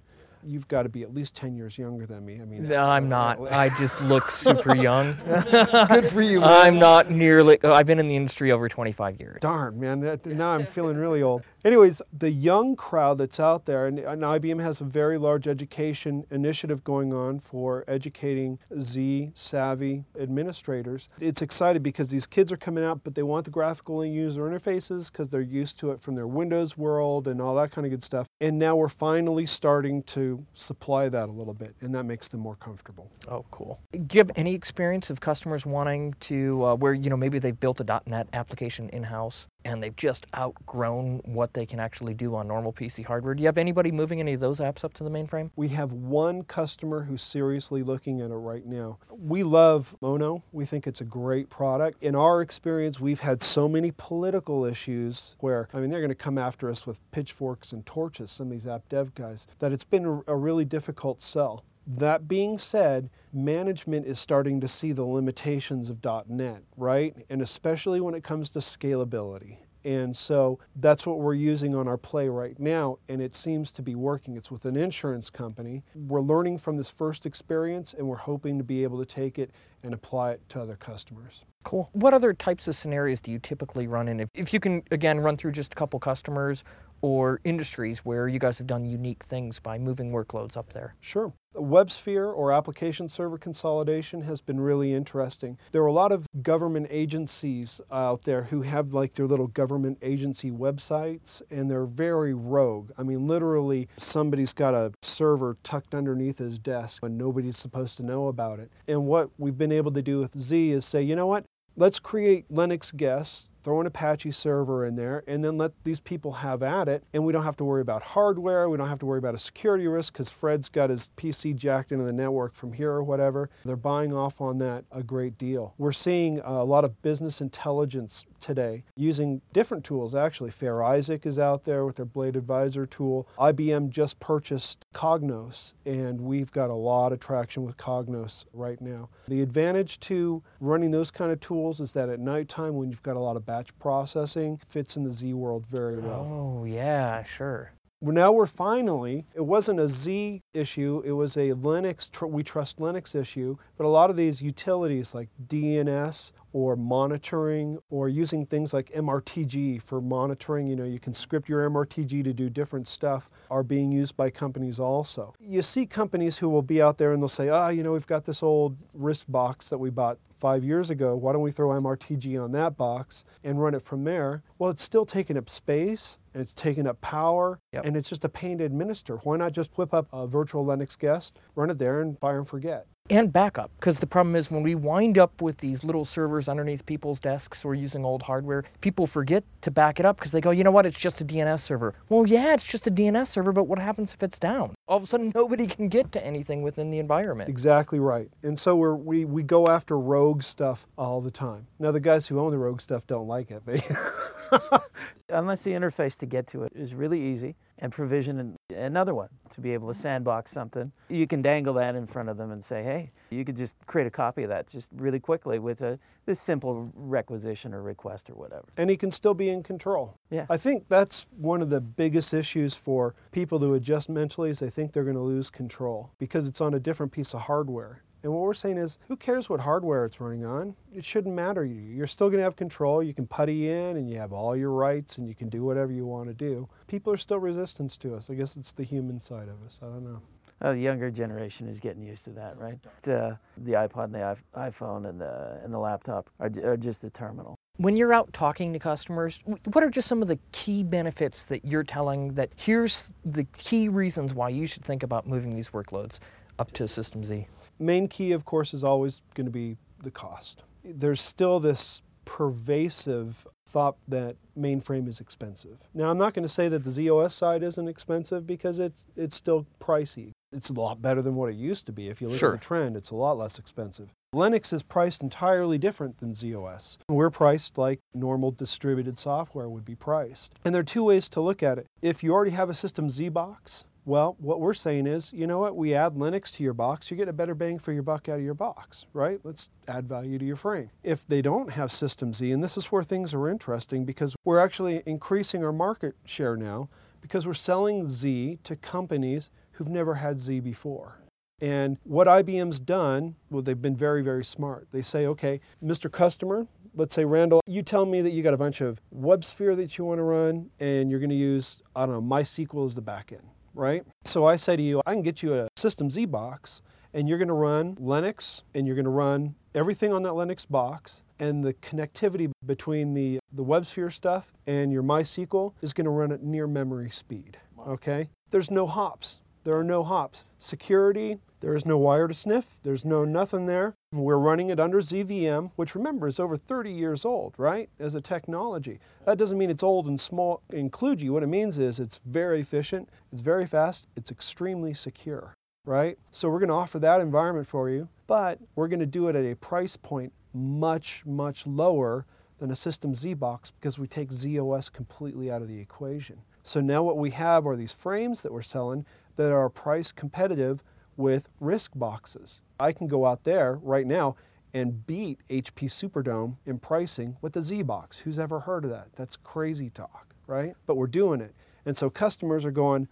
You've 0.47 0.67
got 0.67 0.83
to 0.83 0.89
be 0.89 1.01
at 1.01 1.11
least 1.11 1.35
10 1.35 1.55
years 1.55 1.75
younger 1.75 2.05
than 2.05 2.23
me. 2.23 2.39
I 2.39 2.45
mean, 2.45 2.67
No, 2.67 2.83
I'm 2.85 3.05
uh, 3.05 3.35
not. 3.35 3.41
I 3.51 3.69
just 3.79 3.99
look 4.01 4.29
super 4.29 4.75
young. 4.75 5.17
good 5.25 6.07
for 6.11 6.21
you, 6.21 6.41
man. 6.41 6.49
I'm 6.49 6.77
not 6.77 7.09
nearly. 7.09 7.57
oh, 7.63 7.73
I've 7.73 7.87
been 7.87 7.97
in 7.97 8.07
the 8.07 8.15
industry 8.15 8.51
over 8.51 8.69
25 8.69 9.19
years. 9.19 9.39
Darn, 9.41 9.79
man. 9.79 10.01
That, 10.01 10.23
now 10.25 10.51
I'm 10.51 10.67
feeling 10.67 10.97
really 10.97 11.23
old. 11.23 11.41
Anyways, 11.65 11.99
the 12.13 12.29
young 12.29 12.75
crowd 12.75 13.17
that's 13.17 13.39
out 13.39 13.65
there, 13.65 13.87
and, 13.87 13.97
and 13.97 14.21
IBM 14.21 14.61
has 14.61 14.81
a 14.81 14.83
very 14.83 15.17
large 15.17 15.47
education 15.47 16.23
initiative 16.29 16.83
going 16.83 17.11
on 17.11 17.39
for 17.39 17.83
educating 17.87 18.59
Z 18.79 19.31
savvy 19.33 20.03
administrators. 20.19 21.07
It's 21.19 21.41
exciting 21.41 21.81
because 21.81 22.11
these 22.11 22.27
kids 22.27 22.51
are 22.51 22.57
coming 22.57 22.83
out, 22.83 23.03
but 23.03 23.15
they 23.15 23.23
want 23.23 23.45
the 23.45 23.51
graphical 23.51 24.05
user 24.05 24.43
interfaces 24.43 25.11
because 25.11 25.29
they're 25.29 25.41
used 25.41 25.79
to 25.79 25.89
it 25.89 25.99
from 25.99 26.13
their 26.13 26.27
Windows 26.27 26.77
world 26.77 27.27
and 27.27 27.41
all 27.41 27.55
that 27.55 27.71
kind 27.71 27.87
of 27.87 27.89
good 27.89 28.03
stuff. 28.03 28.27
And 28.39 28.59
now 28.59 28.75
we're 28.75 28.87
finally 28.87 29.47
starting 29.47 30.03
to 30.03 30.45
supply 30.53 31.09
that 31.09 31.29
a 31.29 31.31
little 31.31 31.55
bit, 31.55 31.73
and 31.81 31.95
that 31.95 32.03
makes 32.03 32.27
them 32.27 32.41
more 32.41 32.57
comfortable. 32.57 33.09
Oh, 33.27 33.43
cool. 33.49 33.79
Do 33.91 34.05
you 34.13 34.19
have 34.19 34.29
any 34.35 34.53
experience 34.53 35.09
of 35.09 35.19
customers 35.19 35.65
wanting 35.65 36.13
to, 36.19 36.63
uh, 36.63 36.75
where, 36.75 36.93
you 36.93 37.09
know, 37.09 37.17
maybe 37.17 37.39
they've 37.39 37.59
built 37.59 37.81
a 37.81 38.01
.NET 38.05 38.27
application 38.33 38.87
in-house 38.89 39.47
and 39.65 39.81
they've 39.81 39.95
just 39.95 40.27
outgrown 40.37 41.21
what 41.25 41.54
they 41.55 41.65
can 41.65 41.79
actually 41.79 42.13
do 42.13 42.35
on 42.35 42.47
normal 42.47 42.71
PC 42.71 43.03
hardware? 43.03 43.33
Do 43.33 43.41
you 43.41 43.47
have 43.47 43.57
anybody 43.57 43.91
moving 43.91 44.19
any 44.19 44.33
of 44.33 44.39
those 44.39 44.59
apps 44.59 44.83
up 44.83 44.93
to 44.95 45.03
the 45.03 45.09
mainframe? 45.09 45.49
We 45.55 45.69
have 45.69 45.91
one 45.91 46.43
customer 46.43 47.05
who's 47.05 47.23
seriously 47.23 47.81
looking 47.81 48.21
at 48.21 48.29
it 48.29 48.35
right 48.35 48.65
now. 48.65 48.99
We 49.09 49.41
love 49.41 49.95
Mono. 50.01 50.43
We 50.51 50.65
think 50.65 50.85
it's 50.85 51.01
a 51.01 51.05
great 51.05 51.49
product. 51.49 52.03
In 52.03 52.15
our 52.15 52.41
experience, 52.41 52.99
we've 52.99 53.21
had 53.21 53.41
so 53.41 53.67
many 53.67 53.91
political 53.97 54.65
issues 54.65 55.35
where, 55.39 55.67
I 55.73 55.79
mean, 55.79 55.89
they're 55.89 56.01
going 56.01 56.09
to 56.09 56.15
come 56.15 56.37
after 56.37 56.69
us 56.69 56.85
with 56.85 56.99
pitchforks 57.11 57.71
and 57.71 57.85
torches, 57.85 58.29
some 58.29 58.47
of 58.47 58.51
these 58.51 58.67
app 58.67 58.87
dev 58.89 59.15
guys, 59.15 59.47
that 59.59 59.71
it's 59.71 59.83
been 59.83 60.23
a, 60.27 60.35
really 60.35 60.65
difficult 60.65 61.21
sell. 61.21 61.63
That 61.87 62.27
being 62.27 62.57
said, 62.57 63.09
management 63.31 64.05
is 64.05 64.19
starting 64.19 64.59
to 64.61 64.67
see 64.67 64.91
the 64.91 65.05
limitations 65.05 65.89
of 65.89 66.03
.NET, 66.27 66.63
right? 66.77 67.15
And 67.29 67.41
especially 67.41 68.01
when 68.01 68.13
it 68.13 68.23
comes 68.23 68.49
to 68.51 68.59
scalability. 68.59 69.57
And 69.85 70.17
so 70.17 70.57
that's 70.75 71.05
what 71.05 71.19
we're 71.19 71.35
using 71.35 71.75
on 71.75 71.87
our 71.87 71.95
play 71.95 72.27
right 72.27 72.59
now, 72.59 72.97
and 73.07 73.21
it 73.21 73.35
seems 73.35 73.71
to 73.73 73.83
be 73.83 73.93
working. 73.93 74.35
It's 74.35 74.49
with 74.49 74.65
an 74.65 74.75
insurance 74.75 75.29
company. 75.29 75.83
We're 75.93 76.21
learning 76.21 76.57
from 76.57 76.77
this 76.77 76.89
first 76.89 77.27
experience, 77.27 77.93
and 77.93 78.07
we're 78.07 78.17
hoping 78.17 78.57
to 78.57 78.63
be 78.63 78.81
able 78.81 78.97
to 78.97 79.05
take 79.05 79.37
it 79.37 79.51
and 79.83 79.93
apply 79.93 80.31
it 80.31 80.49
to 80.49 80.59
other 80.59 80.75
customers. 80.75 81.45
Cool. 81.63 81.87
What 81.93 82.15
other 82.15 82.33
types 82.33 82.67
of 82.67 82.75
scenarios 82.75 83.21
do 83.21 83.31
you 83.31 83.37
typically 83.37 83.85
run 83.85 84.07
in? 84.07 84.19
If, 84.19 84.29
if 84.33 84.53
you 84.53 84.59
can, 84.59 84.81
again, 84.89 85.19
run 85.19 85.37
through 85.37 85.51
just 85.51 85.73
a 85.73 85.75
couple 85.75 85.99
customers 85.99 86.63
or 87.05 87.39
industries 87.43 87.99
where 87.99 88.27
you 88.27 88.39
guys 88.39 88.57
have 88.57 88.65
done 88.65 88.83
unique 88.83 89.23
things 89.23 89.59
by 89.59 89.77
moving 89.77 90.11
workloads 90.11 90.57
up 90.57 90.73
there. 90.73 90.95
Sure. 90.99 91.31
WebSphere 91.55 92.35
or 92.35 92.51
application 92.51 93.07
server 93.07 93.37
consolidation 93.37 94.23
has 94.23 94.41
been 94.41 94.59
really 94.59 94.91
interesting. 94.91 95.59
There 95.71 95.83
are 95.83 95.85
a 95.85 95.93
lot 95.93 96.11
of 96.11 96.25
government 96.41 96.87
agencies 96.89 97.79
out 97.91 98.23
there 98.23 98.45
who 98.45 98.63
have 98.63 98.91
like 98.91 99.13
their 99.13 99.27
little 99.27 99.45
government 99.45 99.99
agency 100.01 100.49
websites 100.49 101.43
and 101.51 101.69
they're 101.69 101.85
very 101.85 102.33
rogue. 102.33 102.89
I 102.97 103.03
mean, 103.03 103.27
literally, 103.27 103.87
somebody's 103.97 104.51
got 104.51 104.73
a 104.73 104.91
server 105.03 105.57
tucked 105.61 105.93
underneath 105.93 106.39
his 106.39 106.57
desk 106.57 107.03
and 107.03 107.19
nobody's 107.19 107.55
supposed 107.55 107.97
to 107.97 108.03
know 108.03 108.29
about 108.29 108.57
it. 108.57 108.71
And 108.87 109.05
what 109.05 109.29
we've 109.37 109.59
been 109.59 109.71
able 109.71 109.91
to 109.91 110.01
do 110.01 110.21
with 110.21 110.39
Z 110.39 110.71
is 110.71 110.85
say, 110.85 111.03
you 111.03 111.15
know 111.15 111.27
what? 111.27 111.45
Let's 111.77 111.99
create 111.99 112.49
Linux 112.51 112.95
guests 112.95 113.49
throw 113.65 113.81
an 113.81 113.87
Apache 113.87 114.29
server 114.29 114.85
in 114.85 114.95
there, 114.95 115.23
and 115.27 115.43
then 115.43 115.57
let 115.57 115.71
these 115.83 115.99
people 115.99 116.33
have 116.33 116.61
at 116.61 116.87
it. 116.87 117.03
And 117.13 117.25
we 117.25 117.33
don't 117.33 117.43
have 117.43 117.55
to 117.57 117.63
worry 117.63 117.81
about 117.81 118.03
hardware. 118.03 118.69
We 118.69 118.77
don't 118.77 118.87
have 118.87 118.99
to 118.99 119.07
worry 119.07 119.17
about 119.17 119.33
a 119.33 119.39
security 119.39 119.87
risk 119.87 120.13
because 120.13 120.29
Fred's 120.29 120.69
got 120.69 120.91
his 120.91 121.09
PC 121.17 121.55
jacked 121.55 121.91
into 121.91 122.05
the 122.05 122.13
network 122.13 122.53
from 122.53 122.73
here 122.73 122.91
or 122.91 123.03
whatever. 123.03 123.49
They're 123.65 123.75
buying 123.75 124.13
off 124.13 124.39
on 124.39 124.59
that 124.59 124.85
a 124.91 125.01
great 125.01 125.39
deal. 125.39 125.73
We're 125.79 125.93
seeing 125.93 126.39
a 126.43 126.63
lot 126.63 126.85
of 126.85 127.01
business 127.01 127.41
intelligence 127.41 128.23
today 128.39 128.83
using 128.95 129.41
different 129.51 129.83
tools, 129.83 130.13
actually. 130.13 130.51
Fair 130.51 130.83
Isaac 130.83 131.25
is 131.25 131.39
out 131.39 131.63
there 131.63 131.83
with 131.85 131.95
their 131.95 132.05
Blaze 132.05 132.35
Advisor 132.35 132.85
tool. 132.85 133.27
IBM 133.39 133.89
just 133.89 134.19
purchased 134.19 134.85
Cognos, 134.93 135.73
and 135.87 136.21
we've 136.21 136.51
got 136.51 136.69
a 136.69 136.75
lot 136.75 137.11
of 137.11 137.19
traction 137.19 137.63
with 137.63 137.77
Cognos 137.77 138.45
right 138.53 138.79
now. 138.79 139.09
The 139.27 139.41
advantage 139.41 139.99
to 140.01 140.43
running 140.59 140.91
those 140.91 141.09
kind 141.09 141.31
of 141.31 141.39
tools 141.39 141.79
is 141.79 141.93
that 141.93 142.09
at 142.09 142.19
nighttime, 142.19 142.75
when 142.75 142.91
you've 142.91 143.01
got 143.01 143.15
a 143.15 143.19
lot 143.19 143.35
of 143.35 143.43
batch 143.55 143.79
processing, 143.79 144.59
fits 144.67 144.97
in 144.97 145.03
the 145.05 145.11
Z 145.11 145.33
world 145.33 145.65
very 145.65 145.97
well. 145.97 146.27
Oh, 146.29 146.65
yeah, 146.65 147.23
sure. 147.23 147.71
Now 148.13 148.31
we're 148.31 148.45
finally, 148.45 149.25
it 149.33 149.41
wasn't 149.41 149.79
a 149.79 149.89
Z 149.89 150.43
issue, 150.53 151.01
it 151.03 151.13
was 151.13 151.35
a 151.37 151.53
Linux, 151.53 152.11
tr- 152.11 152.27
we 152.27 152.43
trust 152.43 152.77
Linux 152.77 153.15
issue, 153.15 153.57
but 153.77 153.85
a 153.85 153.89
lot 153.89 154.11
of 154.11 154.15
these 154.15 154.43
utilities 154.43 155.15
like 155.15 155.29
DNS 155.47 156.31
or 156.53 156.75
monitoring 156.75 157.79
or 157.89 158.07
using 158.07 158.45
things 158.45 158.73
like 158.73 158.91
MRTG 158.91 159.81
for 159.81 160.01
monitoring, 160.01 160.67
you 160.67 160.75
know, 160.75 160.85
you 160.85 160.99
can 160.99 161.13
script 161.13 161.49
your 161.49 161.67
MRTG 161.69 162.23
to 162.23 162.31
do 162.31 162.49
different 162.49 162.87
stuff, 162.87 163.29
are 163.49 163.63
being 163.63 163.91
used 163.91 164.15
by 164.15 164.29
companies 164.29 164.79
also. 164.79 165.33
You 165.39 165.61
see 165.61 165.85
companies 165.85 166.37
who 166.37 166.47
will 166.47 166.61
be 166.61 166.81
out 166.81 166.97
there 166.97 167.11
and 167.11 167.21
they'll 167.21 167.27
say, 167.27 167.49
ah, 167.49 167.69
you 167.69 167.81
know, 167.81 167.93
we've 167.93 168.07
got 168.07 168.25
this 168.25 168.43
old 168.43 168.77
RISC 168.97 169.25
box 169.29 169.69
that 169.69 169.79
we 169.79 169.89
bought 169.89 170.19
five 170.39 170.63
years 170.63 170.89
ago. 170.89 171.15
Why 171.15 171.33
don't 171.33 171.41
we 171.41 171.51
throw 171.51 171.69
MRTG 171.69 172.41
on 172.41 172.51
that 172.51 172.77
box 172.77 173.23
and 173.43 173.59
run 173.59 173.73
it 173.73 173.81
from 173.81 174.03
there? 174.03 174.43
Well, 174.59 174.69
it's 174.69 174.83
still 174.83 175.05
taking 175.05 175.37
up 175.37 175.49
space 175.49 176.17
it's 176.41 176.53
taking 176.53 176.87
up 176.87 176.99
power 177.01 177.59
Yep. 177.73 177.85
and 177.85 177.97
it's 177.97 178.09
just 178.09 178.23
a 178.25 178.29
pain 178.29 178.57
to 178.59 178.63
administer. 178.65 179.17
Why 179.17 179.37
not 179.37 179.51
just 179.53 179.77
whip 179.77 179.93
up 179.93 180.07
a 180.13 180.27
virtual 180.27 180.65
Linux 180.65 180.97
guest, 180.97 181.39
run 181.55 181.69
it 181.69 181.77
there, 181.79 182.01
and 182.01 182.17
fire 182.19 182.37
and 182.39 182.47
forget? 182.47 182.87
And 183.07 183.31
backup, 183.31 183.69
because 183.79 183.99
the 183.99 184.07
problem 184.07 184.35
is 184.35 184.49
when 184.49 184.63
we 184.63 184.73
wind 184.73 185.19
up 185.19 185.39
with 185.39 185.59
these 185.59 185.83
little 185.83 186.05
servers 186.05 186.49
underneath 186.49 186.87
people's 186.87 187.19
desks 187.19 187.63
or 187.63 187.75
using 187.75 188.03
old 188.03 188.23
hardware, 188.23 188.63
people 188.81 189.05
forget 189.05 189.43
to 189.61 189.69
back 189.69 189.99
it 189.99 190.07
up 190.07 190.15
because 190.17 190.31
they 190.31 190.41
go, 190.41 190.49
you 190.49 190.63
know 190.63 190.71
what, 190.71 190.87
it's 190.87 190.97
just 190.97 191.21
a 191.21 191.25
DNS 191.25 191.59
server. 191.59 191.93
Well, 192.09 192.25
yeah, 192.25 192.55
it's 192.55 192.63
just 192.63 192.87
a 192.87 192.91
DNS 192.91 193.27
server, 193.27 193.51
but 193.51 193.65
what 193.65 193.77
happens 193.77 194.15
if 194.15 194.23
it's 194.23 194.39
down? 194.39 194.73
All 194.87 194.97
of 194.97 195.03
a 195.03 195.05
sudden, 195.05 195.31
nobody 195.35 195.67
can 195.67 195.87
get 195.87 196.11
to 196.13 196.25
anything 196.25 196.63
within 196.63 196.89
the 196.89 196.97
environment. 196.97 197.47
Exactly 197.47 197.99
right. 197.99 198.27
And 198.41 198.57
so 198.57 198.75
we're, 198.75 198.95
we 198.95 199.23
we 199.23 199.43
go 199.43 199.67
after 199.67 199.99
rogue 199.99 200.41
stuff 200.41 200.87
all 200.97 201.21
the 201.21 201.29
time. 201.29 201.67
Now 201.77 201.91
the 201.91 201.99
guys 201.99 202.25
who 202.25 202.39
own 202.39 202.49
the 202.49 202.57
rogue 202.57 202.81
stuff 202.81 203.05
don't 203.05 203.27
like 203.27 203.51
it, 203.51 203.61
but 203.67 204.83
Unless 205.29 205.63
the 205.63 205.71
interface 205.71 206.17
to 206.19 206.25
get 206.25 206.47
to 206.47 206.63
it 206.63 206.71
is 206.75 206.93
really 206.93 207.21
easy 207.21 207.55
and 207.79 207.91
provision 207.91 208.55
another 208.73 209.13
one 209.13 209.29
to 209.49 209.59
be 209.59 209.73
able 209.73 209.87
to 209.87 209.93
sandbox 209.93 210.51
something, 210.51 210.91
you 211.09 211.27
can 211.27 211.41
dangle 211.41 211.73
that 211.73 211.95
in 211.95 212.07
front 212.07 212.29
of 212.29 212.37
them 212.37 212.51
and 212.51 212.63
say, 212.63 212.83
hey, 212.83 213.11
you 213.29 213.43
could 213.43 213.55
just 213.55 213.75
create 213.85 214.07
a 214.07 214.11
copy 214.11 214.43
of 214.43 214.49
that 214.49 214.67
just 214.67 214.89
really 214.95 215.19
quickly 215.19 215.59
with 215.59 215.81
a, 215.81 215.99
this 216.25 216.39
simple 216.39 216.91
requisition 216.95 217.73
or 217.73 217.81
request 217.81 218.29
or 218.29 218.35
whatever. 218.35 218.65
and 218.77 218.89
he 218.89 218.95
can 218.95 219.11
still 219.11 219.33
be 219.33 219.49
in 219.49 219.61
control. 219.63 220.17
Yeah. 220.29 220.45
I 220.49 220.57
think 220.57 220.87
that's 220.87 221.25
one 221.35 221.61
of 221.61 221.69
the 221.69 221.81
biggest 221.81 222.33
issues 222.33 222.75
for 222.75 223.15
people 223.31 223.59
to 223.59 223.73
adjust 223.73 224.09
mentally 224.09 224.49
is 224.51 224.59
they 224.59 224.69
think 224.69 224.93
they're 224.93 225.03
going 225.03 225.15
to 225.15 225.21
lose 225.21 225.49
control 225.49 226.11
because 226.17 226.47
it's 226.47 226.61
on 226.61 226.73
a 226.73 226.79
different 226.79 227.11
piece 227.11 227.33
of 227.33 227.41
hardware. 227.41 228.03
And 228.25 228.33
what 228.33 228.41
we're 228.41 228.55
saying 228.55 228.79
is, 228.79 228.97
who 229.07 229.15
cares 229.15 229.51
what 229.51 229.59
hardware 229.59 230.03
it's 230.03 230.19
running 230.19 230.47
on? 230.47 230.75
It 230.91 231.05
shouldn't 231.05 231.35
matter 231.35 231.63
you. 231.63 231.79
You're 231.79 232.07
still 232.07 232.29
going 232.29 232.39
to 232.39 232.43
have 232.43 232.55
control. 232.55 233.03
You 233.03 233.13
can 233.13 233.27
putty 233.27 233.69
in 233.69 233.97
and 233.97 234.09
you 234.09 234.17
have 234.17 234.33
all 234.33 234.55
your 234.55 234.71
rights 234.71 235.19
and 235.19 235.27
you 235.27 235.35
can 235.35 235.47
do 235.47 235.63
whatever 235.63 235.91
you 235.91 236.07
want 236.07 236.29
to 236.29 236.33
do. 236.33 236.67
People 236.87 237.13
are 237.13 237.17
still 237.17 237.37
resistant 237.37 237.91
to 237.99 238.15
us. 238.15 238.31
I 238.31 238.33
guess 238.33 238.57
it's 238.57 238.73
the 238.73 238.83
human 238.83 239.19
side 239.19 239.47
of 239.47 239.63
us. 239.63 239.79
I 239.79 239.85
don't 239.85 240.03
know. 240.03 240.23
Oh, 240.63 240.73
the 240.73 240.79
younger 240.79 241.11
generation 241.11 241.67
is 241.67 241.79
getting 241.79 242.01
used 242.01 242.25
to 242.25 242.31
that, 242.31 242.57
right? 242.57 242.79
Uh, 243.07 243.35
the 243.57 243.73
iPod 243.73 244.05
and 244.05 244.15
the 244.15 244.37
iPhone 244.57 245.07
and 245.07 245.21
the 245.21 245.59
and 245.63 245.71
the 245.71 245.77
laptop 245.77 246.27
are, 246.39 246.49
are 246.63 246.77
just 246.77 247.03
a 247.03 247.11
terminal. 247.11 247.59
When 247.77 247.95
you're 247.95 248.13
out 248.13 248.33
talking 248.33 248.73
to 248.73 248.79
customers, 248.79 249.39
what 249.45 249.83
are 249.83 249.89
just 249.89 250.07
some 250.07 250.23
of 250.23 250.29
the 250.29 250.39
key 250.51 250.81
benefits 250.81 251.43
that 251.45 251.63
you're 251.63 251.83
telling 251.83 252.33
that 252.35 252.49
here's 252.55 253.11
the 253.23 253.43
key 253.43 253.89
reasons 253.89 254.33
why 254.33 254.49
you 254.49 254.65
should 254.65 254.83
think 254.83 255.03
about 255.03 255.27
moving 255.27 255.53
these 255.53 255.69
workloads 255.69 256.19
up 256.59 256.71
to 256.73 256.87
System 256.87 257.23
Z? 257.23 257.47
Main 257.79 258.07
key, 258.07 258.31
of 258.31 258.45
course, 258.45 258.73
is 258.73 258.83
always 258.83 259.21
going 259.33 259.45
to 259.45 259.51
be 259.51 259.77
the 260.01 260.11
cost. 260.11 260.63
There's 260.83 261.21
still 261.21 261.59
this 261.59 262.01
pervasive 262.25 263.47
thought 263.67 263.97
that 264.07 264.35
mainframe 264.57 265.07
is 265.07 265.19
expensive. 265.19 265.77
Now, 265.93 266.09
I'm 266.09 266.17
not 266.17 266.33
going 266.33 266.43
to 266.43 266.53
say 266.53 266.67
that 266.69 266.83
the 266.83 266.89
ZOS 266.89 267.31
side 267.31 267.63
isn't 267.63 267.87
expensive 267.87 268.45
because 268.45 268.79
it's 268.79 269.07
it's 269.15 269.35
still 269.35 269.65
pricey. 269.79 270.31
It's 270.51 270.69
a 270.69 270.73
lot 270.73 271.01
better 271.01 271.21
than 271.21 271.35
what 271.35 271.49
it 271.49 271.55
used 271.55 271.85
to 271.87 271.91
be. 271.91 272.07
If 272.07 272.21
you 272.21 272.29
look 272.29 272.39
sure. 272.39 272.53
at 272.53 272.61
the 272.61 272.65
trend, 272.65 272.95
it's 272.95 273.11
a 273.11 273.15
lot 273.15 273.37
less 273.37 273.59
expensive. 273.59 274.09
Linux 274.33 274.73
is 274.73 274.83
priced 274.83 275.21
entirely 275.21 275.77
different 275.77 276.19
than 276.19 276.31
ZOS. 276.31 276.97
We're 277.09 277.29
priced 277.29 277.77
like 277.77 277.99
normal 278.13 278.51
distributed 278.51 279.17
software 279.17 279.69
would 279.69 279.85
be 279.85 279.95
priced. 279.95 280.53
And 280.63 280.73
there 280.75 280.81
are 280.81 280.83
two 280.83 281.03
ways 281.03 281.29
to 281.29 281.41
look 281.41 281.63
at 281.63 281.77
it. 281.77 281.87
If 282.01 282.23
you 282.23 282.33
already 282.33 282.51
have 282.51 282.69
a 282.69 282.73
System 282.73 283.09
Z 283.09 283.29
box, 283.29 283.85
well, 284.05 284.35
what 284.39 284.59
we're 284.59 284.73
saying 284.73 285.07
is, 285.07 285.33
you 285.33 285.47
know 285.47 285.59
what, 285.59 285.75
we 285.75 285.93
add 285.93 286.13
Linux 286.13 286.53
to 286.55 286.63
your 286.63 286.73
box, 286.73 287.09
you 287.09 287.17
get 287.17 287.27
a 287.27 287.33
better 287.33 287.55
bang 287.55 287.79
for 287.79 287.91
your 287.91 288.03
buck 288.03 288.29
out 288.29 288.37
of 288.37 288.43
your 288.43 288.53
box, 288.53 289.07
right? 289.13 289.39
Let's 289.43 289.69
add 289.87 290.07
value 290.07 290.37
to 290.37 290.45
your 290.45 290.55
frame. 290.55 290.91
If 291.03 291.27
they 291.27 291.41
don't 291.41 291.71
have 291.71 291.91
System 291.91 292.33
Z, 292.33 292.51
and 292.51 292.63
this 292.63 292.77
is 292.77 292.91
where 292.91 293.03
things 293.03 293.33
are 293.33 293.49
interesting 293.49 294.05
because 294.05 294.35
we're 294.45 294.59
actually 294.59 295.01
increasing 295.05 295.63
our 295.63 295.73
market 295.73 296.15
share 296.23 296.55
now 296.55 296.89
because 297.21 297.47
we're 297.47 297.53
selling 297.55 298.07
Z 298.07 298.59
to 298.63 298.75
companies 298.75 299.49
who've 299.71 299.89
never 299.89 300.15
had 300.15 300.39
Z 300.39 300.59
before. 300.59 301.19
And 301.59 301.97
what 302.03 302.27
IBM's 302.27 302.79
done, 302.79 303.35
well, 303.49 303.61
they've 303.61 303.81
been 303.81 303.95
very, 303.95 304.21
very 304.21 304.43
smart. 304.43 304.87
They 304.91 305.01
say, 305.01 305.25
okay, 305.25 305.61
Mr. 305.83 306.11
Customer, 306.11 306.67
let's 306.93 307.15
say, 307.15 307.25
Randal, 307.25 307.61
you 307.65 307.81
tell 307.81 308.05
me 308.05 308.21
that 308.21 308.31
you 308.31 308.43
got 308.43 308.53
a 308.53 308.57
bunch 308.57 308.81
of 308.81 309.01
WebSphere 309.15 309.75
that 309.77 309.97
you 309.97 310.05
want 310.05 310.19
to 310.19 310.23
run, 310.23 310.69
and 310.79 311.09
you're 311.09 311.19
going 311.19 311.29
to 311.29 311.35
use, 311.35 311.81
I 311.95 312.05
don't 312.05 312.15
know, 312.15 312.35
MySQL 312.35 312.85
as 312.85 312.95
the 312.95 313.01
backend, 313.01 313.43
right? 313.75 314.03
So 314.25 314.45
I 314.45 314.55
say 314.55 314.75
to 314.75 314.81
you, 314.81 315.01
I 315.05 315.13
can 315.13 315.21
get 315.21 315.43
you 315.43 315.53
a 315.53 315.67
System 315.75 316.09
Z 316.09 316.25
box, 316.25 316.81
and 317.13 317.29
you're 317.29 317.37
going 317.37 317.49
to 317.49 317.53
run 317.53 317.95
Linux, 317.95 318.63
and 318.73 318.87
you're 318.87 318.95
going 318.95 319.05
to 319.05 319.11
run 319.11 319.55
everything 319.73 320.11
on 320.11 320.23
that 320.23 320.33
Linux 320.33 320.67
box, 320.67 321.21
and 321.39 321.63
the 321.63 321.73
connectivity 321.73 322.51
between 322.65 323.13
the, 323.13 323.39
the 323.51 323.63
WebSphere 323.63 324.11
stuff 324.11 324.53
and 324.65 324.91
your 324.91 325.03
MySQL 325.03 325.73
is 325.81 325.93
going 325.93 326.05
to 326.05 326.11
run 326.11 326.31
at 326.31 326.41
near 326.41 326.67
memory 326.67 327.09
speed, 327.09 327.57
okay? 327.87 328.29
There's 328.51 328.71
no 328.71 328.87
hops. 328.87 329.39
There 329.65 329.75
are 329.75 329.83
no 329.83 330.03
hops. 330.03 330.45
Security, 330.59 331.39
there 331.59 331.75
is 331.75 331.85
no 331.85 331.97
wire 331.97 332.27
to 332.27 332.33
sniff. 332.33 332.77
There's 332.83 333.03
no 333.03 333.25
nothing 333.25 333.65
there. 333.65 333.95
We're 334.15 334.37
running 334.37 334.69
it 334.69 334.79
under 334.79 335.01
ZVM, 335.01 335.71
which 335.75 335.93
remember 335.93 336.25
is 336.27 336.39
over 336.39 336.55
30 336.55 336.89
years 336.89 337.25
old, 337.25 337.53
right, 337.57 337.89
as 337.99 338.15
a 338.15 338.21
technology. 338.21 338.99
That 339.25 339.37
doesn't 339.37 339.57
mean 339.57 339.69
it's 339.69 339.83
old 339.83 340.07
and 340.07 340.17
small, 340.17 340.61
and 340.69 340.89
you. 341.17 341.33
What 341.33 341.43
it 341.43 341.47
means 341.47 341.77
is 341.77 341.99
it's 341.99 342.21
very 342.25 342.61
efficient, 342.61 343.09
it's 343.33 343.41
very 343.41 343.65
fast, 343.65 344.07
it's 344.15 344.31
extremely 344.31 344.93
secure, 344.93 345.53
right? 345.83 346.17
So 346.31 346.49
we're 346.49 346.59
going 346.59 346.69
to 346.69 346.75
offer 346.75 346.97
that 346.99 347.19
environment 347.19 347.67
for 347.67 347.89
you, 347.89 348.07
but 348.25 348.59
we're 348.75 348.87
going 348.87 349.01
to 349.01 349.05
do 349.05 349.27
it 349.27 349.35
at 349.35 349.43
a 349.43 349.55
price 349.55 349.97
point 349.97 350.31
much, 350.53 351.23
much 351.25 351.67
lower 351.67 352.25
than 352.59 352.71
a 352.71 352.75
System 352.75 353.15
Z 353.15 353.33
box 353.33 353.69
because 353.71 353.99
we 353.99 354.07
take 354.07 354.29
ZOS 354.29 354.89
completely 354.89 355.51
out 355.51 355.61
of 355.61 355.67
the 355.67 355.79
equation. 355.81 356.41
So 356.63 356.79
now 356.79 357.03
what 357.03 357.17
we 357.17 357.31
have 357.31 357.67
are 357.67 357.75
these 357.75 357.91
frames 357.91 358.43
that 358.43 358.53
we're 358.53 358.61
selling 358.61 359.05
that 359.35 359.51
are 359.51 359.67
price 359.67 360.13
competitive 360.13 360.81
with 361.17 361.49
RISC 361.61 361.89
boxes. 361.95 362.61
I 362.79 362.91
can 362.91 363.07
go 363.07 363.25
out 363.25 363.43
there 363.43 363.79
right 363.81 364.05
now 364.05 364.35
and 364.73 365.05
beat 365.07 365.39
HP 365.49 365.85
Superdome 365.85 366.57
in 366.65 366.79
pricing 366.79 367.37
with 367.41 367.53
the 367.53 367.61
Z 367.61 367.83
box. 367.83 368.19
Who's 368.19 368.37
ever 368.37 368.61
heard 368.61 368.83
of 368.83 368.91
that? 368.91 369.07
That's 369.15 369.37
crazy 369.37 369.89
talk, 369.89 370.35
right? 370.47 370.75
But 370.85 370.95
we're 370.95 371.07
doing 371.07 371.39
it. 371.39 371.55
And 371.85 371.95
so 371.95 372.09
customers 372.09 372.65
are 372.65 372.71
going, 372.71 373.07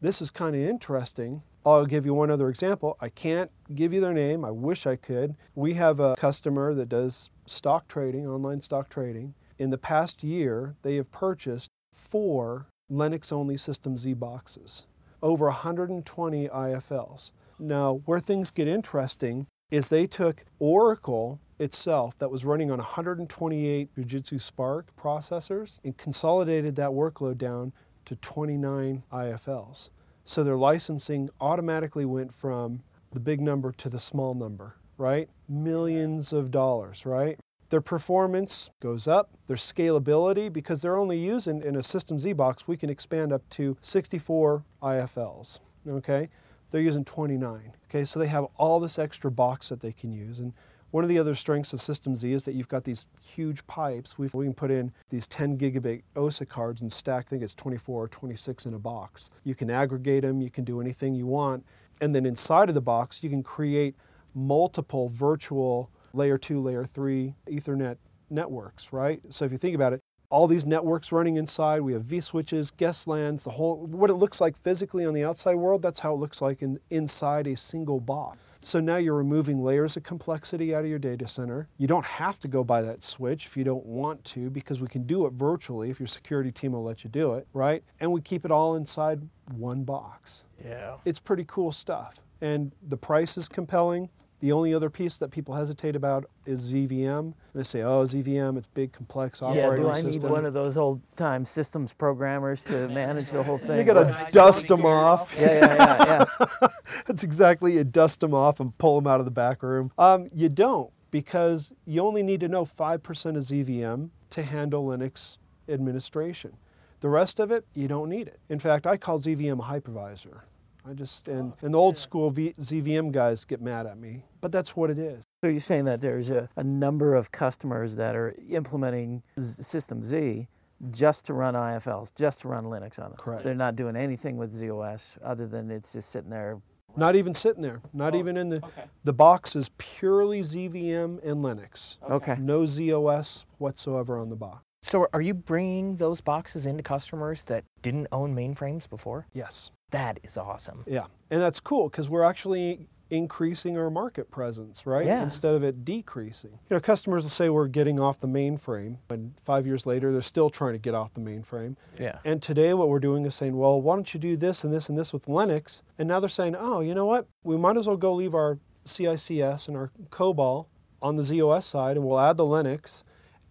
this 0.00 0.22
is 0.22 0.30
kind 0.30 0.56
of 0.56 0.62
interesting. 0.62 1.42
I'll 1.64 1.86
give 1.86 2.06
you 2.06 2.14
one 2.14 2.30
other 2.30 2.48
example. 2.48 2.96
I 3.00 3.08
can't 3.08 3.50
give 3.74 3.92
you 3.92 4.00
their 4.00 4.14
name. 4.14 4.44
I 4.44 4.50
wish 4.50 4.86
I 4.86 4.96
could. 4.96 5.36
We 5.54 5.74
have 5.74 6.00
a 6.00 6.16
customer 6.16 6.74
that 6.74 6.88
does 6.88 7.30
stock 7.46 7.88
trading, 7.88 8.26
online 8.26 8.62
stock 8.62 8.88
trading. 8.88 9.34
In 9.58 9.70
the 9.70 9.78
past 9.78 10.24
year, 10.24 10.76
they 10.82 10.96
have 10.96 11.12
purchased 11.12 11.70
four 11.92 12.66
Linux 12.90 13.32
only 13.32 13.56
System 13.56 13.96
Z 13.96 14.14
boxes, 14.14 14.86
over 15.22 15.46
120 15.46 16.48
IFLs. 16.48 17.32
Now, 17.62 18.02
where 18.06 18.18
things 18.18 18.50
get 18.50 18.66
interesting 18.66 19.46
is 19.70 19.88
they 19.88 20.08
took 20.08 20.44
Oracle 20.58 21.40
itself 21.60 22.18
that 22.18 22.30
was 22.30 22.44
running 22.44 22.72
on 22.72 22.78
128 22.78 23.94
Fujitsu 23.94 24.40
SPARC 24.40 24.86
processors 25.00 25.78
and 25.84 25.96
consolidated 25.96 26.74
that 26.76 26.90
workload 26.90 27.38
down 27.38 27.72
to 28.04 28.16
29 28.16 29.04
IFLs. 29.12 29.90
So 30.24 30.42
their 30.42 30.56
licensing 30.56 31.30
automatically 31.40 32.04
went 32.04 32.34
from 32.34 32.82
the 33.12 33.20
big 33.20 33.40
number 33.40 33.70
to 33.72 33.88
the 33.88 34.00
small 34.00 34.34
number, 34.34 34.74
right? 34.98 35.28
Millions 35.48 36.32
of 36.32 36.50
dollars, 36.50 37.06
right? 37.06 37.38
Their 37.70 37.80
performance 37.80 38.70
goes 38.80 39.06
up, 39.06 39.30
their 39.46 39.56
scalability, 39.56 40.52
because 40.52 40.82
they're 40.82 40.98
only 40.98 41.18
using 41.18 41.62
in 41.62 41.76
a 41.76 41.82
System 41.82 42.18
Z 42.18 42.32
box, 42.32 42.66
we 42.66 42.76
can 42.76 42.90
expand 42.90 43.32
up 43.32 43.48
to 43.50 43.76
64 43.82 44.64
IFLs, 44.82 45.60
okay? 45.88 46.28
They're 46.72 46.80
using 46.80 47.04
29. 47.04 47.74
Okay, 47.88 48.04
so 48.04 48.18
they 48.18 48.26
have 48.26 48.46
all 48.56 48.80
this 48.80 48.98
extra 48.98 49.30
box 49.30 49.68
that 49.68 49.80
they 49.80 49.92
can 49.92 50.10
use. 50.10 50.40
And 50.40 50.54
one 50.90 51.04
of 51.04 51.08
the 51.08 51.18
other 51.18 51.34
strengths 51.34 51.72
of 51.72 51.80
System 51.80 52.16
Z 52.16 52.32
is 52.32 52.44
that 52.44 52.54
you've 52.54 52.68
got 52.68 52.84
these 52.84 53.06
huge 53.22 53.66
pipes. 53.66 54.18
We've, 54.18 54.32
we 54.34 54.46
can 54.46 54.54
put 54.54 54.70
in 54.70 54.92
these 55.10 55.26
10 55.26 55.58
gigabit 55.58 56.02
OSA 56.16 56.46
cards 56.46 56.82
and 56.82 56.92
stack, 56.92 57.26
I 57.26 57.30
think 57.30 57.42
it's 57.42 57.54
24 57.54 58.04
or 58.04 58.08
26 58.08 58.66
in 58.66 58.74
a 58.74 58.78
box. 58.78 59.30
You 59.44 59.54
can 59.54 59.70
aggregate 59.70 60.22
them, 60.22 60.40
you 60.40 60.50
can 60.50 60.64
do 60.64 60.80
anything 60.80 61.14
you 61.14 61.26
want. 61.26 61.64
And 62.00 62.14
then 62.14 62.26
inside 62.26 62.68
of 62.68 62.74
the 62.74 62.80
box, 62.80 63.22
you 63.22 63.30
can 63.30 63.42
create 63.42 63.94
multiple 64.34 65.08
virtual 65.08 65.90
layer 66.14 66.38
two, 66.38 66.60
layer 66.60 66.84
three 66.84 67.34
Ethernet 67.46 67.96
networks, 68.28 68.92
right? 68.92 69.20
So 69.30 69.44
if 69.44 69.52
you 69.52 69.58
think 69.58 69.74
about 69.74 69.92
it, 69.92 70.00
all 70.32 70.48
these 70.48 70.64
networks 70.64 71.12
running 71.12 71.36
inside. 71.36 71.82
We 71.82 71.92
have 71.92 72.04
V-switches, 72.04 72.70
guest 72.70 73.06
lands, 73.06 73.44
the 73.44 73.50
whole, 73.50 73.86
what 73.86 74.08
it 74.08 74.14
looks 74.14 74.40
like 74.40 74.56
physically 74.56 75.04
on 75.04 75.12
the 75.12 75.22
outside 75.22 75.56
world, 75.56 75.82
that's 75.82 76.00
how 76.00 76.14
it 76.14 76.16
looks 76.16 76.40
like 76.40 76.62
in, 76.62 76.80
inside 76.88 77.46
a 77.46 77.54
single 77.54 78.00
box. 78.00 78.38
So 78.62 78.80
now 78.80 78.96
you're 78.96 79.14
removing 79.14 79.62
layers 79.62 79.94
of 79.98 80.04
complexity 80.04 80.74
out 80.74 80.84
of 80.84 80.86
your 80.88 80.98
data 80.98 81.28
center. 81.28 81.68
You 81.76 81.86
don't 81.86 82.06
have 82.06 82.38
to 82.40 82.48
go 82.48 82.64
buy 82.64 82.80
that 82.80 83.02
switch 83.02 83.44
if 83.44 83.58
you 83.58 83.64
don't 83.64 83.84
want 83.84 84.24
to 84.26 84.48
because 84.48 84.80
we 84.80 84.88
can 84.88 85.06
do 85.06 85.26
it 85.26 85.34
virtually 85.34 85.90
if 85.90 86.00
your 86.00 86.06
security 86.06 86.50
team 86.50 86.72
will 86.72 86.82
let 86.82 87.04
you 87.04 87.10
do 87.10 87.34
it, 87.34 87.46
right? 87.52 87.84
And 88.00 88.10
we 88.10 88.22
keep 88.22 88.46
it 88.46 88.50
all 88.50 88.74
inside 88.74 89.28
one 89.54 89.84
box. 89.84 90.44
Yeah. 90.64 90.96
It's 91.04 91.20
pretty 91.20 91.44
cool 91.46 91.72
stuff. 91.72 92.22
And 92.40 92.72
the 92.88 92.96
price 92.96 93.36
is 93.36 93.48
compelling. 93.48 94.08
The 94.42 94.50
only 94.50 94.74
other 94.74 94.90
piece 94.90 95.18
that 95.18 95.30
people 95.30 95.54
hesitate 95.54 95.94
about 95.94 96.28
is 96.46 96.72
ZVM. 96.72 97.34
They 97.54 97.62
say, 97.62 97.82
"Oh, 97.82 98.04
ZVM, 98.04 98.58
it's 98.58 98.66
big, 98.66 98.92
complex 98.92 99.40
operating 99.40 99.62
system. 99.62 99.76
Yeah, 99.76 99.82
do 99.84 99.88
I 99.88 99.94
system." 100.02 100.22
need 100.22 100.30
one 100.32 100.44
of 100.44 100.52
those 100.52 100.76
old-time 100.76 101.44
systems 101.44 101.94
programmers 101.94 102.64
to 102.64 102.88
manage 103.02 103.30
the 103.30 103.44
whole 103.44 103.56
thing? 103.56 103.78
You 103.78 103.84
gotta 103.84 104.26
dust 104.32 104.66
them 104.66 104.84
off. 104.84 105.32
Yeah, 105.38 105.46
yeah, 105.52 105.76
yeah, 105.76 106.24
yeah. 106.60 106.68
That's 107.06 107.22
exactly 107.22 107.74
you 107.74 107.84
dust 107.84 108.18
them 108.18 108.34
off 108.34 108.58
and 108.58 108.76
pull 108.78 109.00
them 109.00 109.06
out 109.06 109.20
of 109.20 109.26
the 109.26 109.30
back 109.30 109.62
room. 109.62 109.92
Um, 109.96 110.28
you 110.34 110.48
don't 110.48 110.90
because 111.12 111.72
you 111.86 112.00
only 112.02 112.24
need 112.24 112.40
to 112.40 112.48
know 112.48 112.64
5% 112.64 112.96
of 112.96 113.44
ZVM 113.44 114.10
to 114.30 114.42
handle 114.42 114.86
Linux 114.86 115.36
administration. 115.68 116.56
The 116.98 117.08
rest 117.08 117.38
of 117.38 117.52
it, 117.52 117.64
you 117.74 117.86
don't 117.86 118.08
need 118.08 118.26
it. 118.26 118.40
In 118.48 118.58
fact, 118.58 118.88
I 118.88 118.96
call 118.96 119.20
ZVM 119.20 119.60
a 119.60 119.80
hypervisor. 119.80 120.40
I 120.88 120.94
just 120.94 121.28
and, 121.28 121.52
and 121.60 121.74
the 121.74 121.78
old 121.78 121.96
school 121.96 122.30
v, 122.30 122.54
ZVM 122.58 123.12
guys 123.12 123.44
get 123.44 123.60
mad 123.60 123.86
at 123.86 123.98
me, 123.98 124.24
but 124.40 124.50
that's 124.50 124.76
what 124.76 124.90
it 124.90 124.98
is. 124.98 125.24
So 125.44 125.50
you're 125.50 125.60
saying 125.60 125.84
that 125.84 126.00
there's 126.00 126.30
a, 126.30 126.48
a 126.56 126.64
number 126.64 127.14
of 127.14 127.30
customers 127.30 127.96
that 127.96 128.16
are 128.16 128.34
implementing 128.48 129.22
Z- 129.38 129.62
System 129.62 130.02
Z 130.02 130.48
just 130.90 131.26
to 131.26 131.34
run 131.34 131.54
IFLs, 131.54 132.12
just 132.14 132.40
to 132.40 132.48
run 132.48 132.64
Linux 132.64 132.98
on 132.98 133.10
them. 133.10 133.18
Correct. 133.18 133.44
They're 133.44 133.54
not 133.54 133.76
doing 133.76 133.94
anything 133.94 134.36
with 134.36 134.52
ZOS 134.52 135.18
other 135.22 135.46
than 135.46 135.70
it's 135.70 135.92
just 135.92 136.10
sitting 136.10 136.30
there. 136.30 136.60
Not 136.96 137.16
even 137.16 137.32
sitting 137.32 137.62
there. 137.62 137.80
Not 137.92 138.14
oh, 138.14 138.18
even 138.18 138.36
in 138.36 138.48
the 138.48 138.62
the 139.04 139.12
box 139.12 139.56
is 139.56 139.70
purely 139.78 140.40
ZVM 140.40 141.24
and 141.24 141.44
Linux. 141.44 141.98
Okay. 142.10 142.36
No 142.38 142.62
ZOS 142.62 143.44
whatsoever 143.58 144.18
on 144.18 144.28
the 144.28 144.36
box. 144.36 144.62
So 144.82 145.06
are 145.12 145.20
you 145.20 145.32
bringing 145.32 145.96
those 145.96 146.20
boxes 146.20 146.66
into 146.66 146.82
customers 146.82 147.44
that 147.44 147.64
didn't 147.82 148.08
own 148.10 148.34
mainframes 148.34 148.90
before? 148.90 149.26
Yes. 149.32 149.70
That 149.92 150.20
is 150.22 150.36
awesome. 150.36 150.84
Yeah, 150.86 151.06
and 151.30 151.40
that's 151.40 151.60
cool 151.60 151.88
because 151.88 152.08
we're 152.08 152.24
actually 152.24 152.88
increasing 153.12 153.76
our 153.76 153.90
market 153.90 154.30
presence, 154.30 154.86
right? 154.86 155.04
Yeah. 155.04 155.22
Instead 155.22 155.54
of 155.54 155.62
it 155.62 155.84
decreasing. 155.84 156.52
You 156.70 156.76
know, 156.76 156.80
customers 156.80 157.24
will 157.24 157.30
say 157.30 157.50
we're 157.50 157.68
getting 157.68 158.00
off 158.00 158.18
the 158.18 158.26
mainframe, 158.26 158.96
and 159.10 159.34
five 159.38 159.66
years 159.66 159.86
later, 159.86 160.10
they're 160.12 160.22
still 160.22 160.48
trying 160.48 160.72
to 160.72 160.78
get 160.78 160.94
off 160.94 161.12
the 161.12 161.20
mainframe. 161.20 161.76
Yeah. 161.98 162.18
And 162.24 162.42
today, 162.42 162.72
what 162.72 162.88
we're 162.88 163.00
doing 163.00 163.26
is 163.26 163.34
saying, 163.34 163.56
well, 163.56 163.80
why 163.80 163.96
don't 163.96 164.12
you 164.14 164.18
do 164.18 164.34
this 164.34 164.64
and 164.64 164.72
this 164.72 164.88
and 164.88 164.98
this 164.98 165.12
with 165.12 165.26
Linux? 165.26 165.82
And 165.98 166.08
now 166.08 166.20
they're 166.20 166.28
saying, 166.30 166.56
oh, 166.58 166.80
you 166.80 166.94
know 166.94 167.04
what? 167.04 167.26
We 167.44 167.58
might 167.58 167.76
as 167.76 167.86
well 167.86 167.98
go 167.98 168.14
leave 168.14 168.34
our 168.34 168.58
CICS 168.86 169.68
and 169.68 169.76
our 169.76 169.90
COBOL 170.10 170.66
on 171.02 171.16
the 171.16 171.22
ZOS 171.22 171.64
side, 171.64 171.98
and 171.98 172.06
we'll 172.06 172.18
add 172.18 172.38
the 172.38 172.44
Linux. 172.44 173.02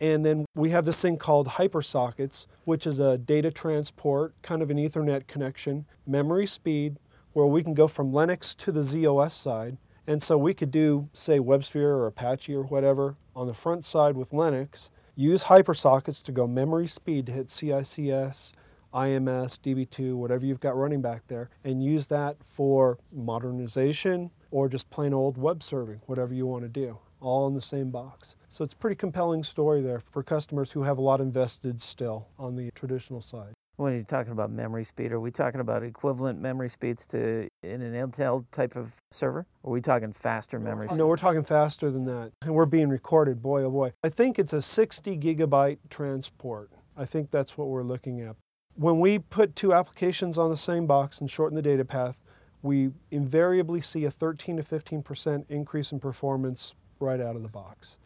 And 0.01 0.25
then 0.25 0.45
we 0.55 0.71
have 0.71 0.83
this 0.83 0.99
thing 0.99 1.17
called 1.17 1.47
hypersockets, 1.47 2.47
which 2.65 2.87
is 2.87 2.97
a 2.97 3.19
data 3.19 3.51
transport, 3.51 4.33
kind 4.41 4.63
of 4.63 4.71
an 4.71 4.77
Ethernet 4.77 5.27
connection, 5.27 5.85
memory 6.07 6.47
speed, 6.47 6.97
where 7.33 7.45
we 7.45 7.61
can 7.61 7.75
go 7.75 7.87
from 7.87 8.11
Linux 8.11 8.57
to 8.57 8.71
the 8.71 8.81
ZOS 8.81 9.31
side. 9.31 9.77
And 10.07 10.23
so 10.23 10.39
we 10.39 10.55
could 10.55 10.71
do, 10.71 11.07
say, 11.13 11.37
WebSphere 11.37 11.83
or 11.83 12.07
Apache 12.07 12.55
or 12.55 12.63
whatever 12.63 13.15
on 13.35 13.45
the 13.45 13.53
front 13.53 13.85
side 13.85 14.17
with 14.17 14.31
Linux, 14.31 14.89
use 15.15 15.43
hypersockets 15.43 16.23
to 16.23 16.31
go 16.31 16.47
memory 16.47 16.87
speed 16.87 17.27
to 17.27 17.31
hit 17.31 17.47
CICS, 17.47 18.53
IMS, 18.91 19.59
DB2, 19.59 20.15
whatever 20.15 20.45
you've 20.45 20.59
got 20.59 20.75
running 20.75 21.03
back 21.03 21.27
there, 21.27 21.51
and 21.63 21.83
use 21.83 22.07
that 22.07 22.37
for 22.43 22.97
modernization 23.11 24.31
or 24.49 24.67
just 24.67 24.89
plain 24.89 25.13
old 25.13 25.37
web 25.37 25.61
serving, 25.61 26.01
whatever 26.07 26.33
you 26.33 26.47
want 26.47 26.63
to 26.63 26.69
do, 26.69 26.97
all 27.21 27.47
in 27.47 27.53
the 27.53 27.61
same 27.61 27.89
box. 27.89 28.35
So 28.49 28.63
it's 28.63 28.73
a 28.73 28.77
pretty 28.77 28.95
compelling 28.95 29.43
story 29.43 29.81
there 29.81 29.99
for 29.99 30.23
customers 30.23 30.71
who 30.71 30.83
have 30.83 30.97
a 30.97 31.01
lot 31.01 31.21
invested 31.21 31.79
still 31.79 32.27
on 32.37 32.55
the 32.55 32.71
traditional 32.71 33.21
side. 33.21 33.53
When 33.77 33.93
you're 33.93 34.03
talking 34.03 34.31
about 34.31 34.51
memory 34.51 34.83
speed, 34.83 35.11
are 35.11 35.19
we 35.19 35.31
talking 35.31 35.61
about 35.61 35.81
equivalent 35.81 36.39
memory 36.39 36.69
speeds 36.69 37.05
to 37.07 37.47
in 37.63 37.81
an 37.81 37.93
Intel 37.93 38.45
type 38.51 38.75
of 38.75 38.95
server? 39.09 39.47
Or 39.63 39.71
are 39.71 39.73
we 39.73 39.81
talking 39.81 40.11
faster 40.11 40.59
memory 40.59 40.87
speed? 40.87 40.97
No, 40.97 41.07
we're 41.07 41.15
talking 41.15 41.43
faster 41.43 41.89
than 41.89 42.05
that. 42.05 42.31
And 42.41 42.53
we're 42.53 42.65
being 42.65 42.89
recorded, 42.89 43.41
boy, 43.41 43.63
oh 43.63 43.71
boy. 43.71 43.93
I 44.03 44.09
think 44.09 44.37
it's 44.37 44.53
a 44.53 44.61
60 44.61 45.17
gigabyte 45.17 45.79
transport. 45.89 46.69
I 46.97 47.05
think 47.05 47.31
that's 47.31 47.57
what 47.57 47.69
we're 47.69 47.83
looking 47.83 48.21
at. 48.21 48.35
When 48.75 48.99
we 48.99 49.19
put 49.19 49.55
two 49.55 49.73
applications 49.73 50.37
on 50.37 50.49
the 50.49 50.57
same 50.57 50.85
box 50.85 51.19
and 51.19 51.29
shorten 51.29 51.55
the 51.55 51.61
data 51.61 51.85
path, 51.85 52.21
we 52.61 52.91
invariably 53.09 53.81
see 53.81 54.05
a 54.05 54.11
13 54.11 54.57
to 54.57 54.63
15% 54.63 55.45
increase 55.49 55.91
in 55.91 55.99
performance 55.99 56.75
right 57.01 57.19
out 57.19 57.35
of 57.35 57.43
the 57.43 57.49
box. 57.49 57.97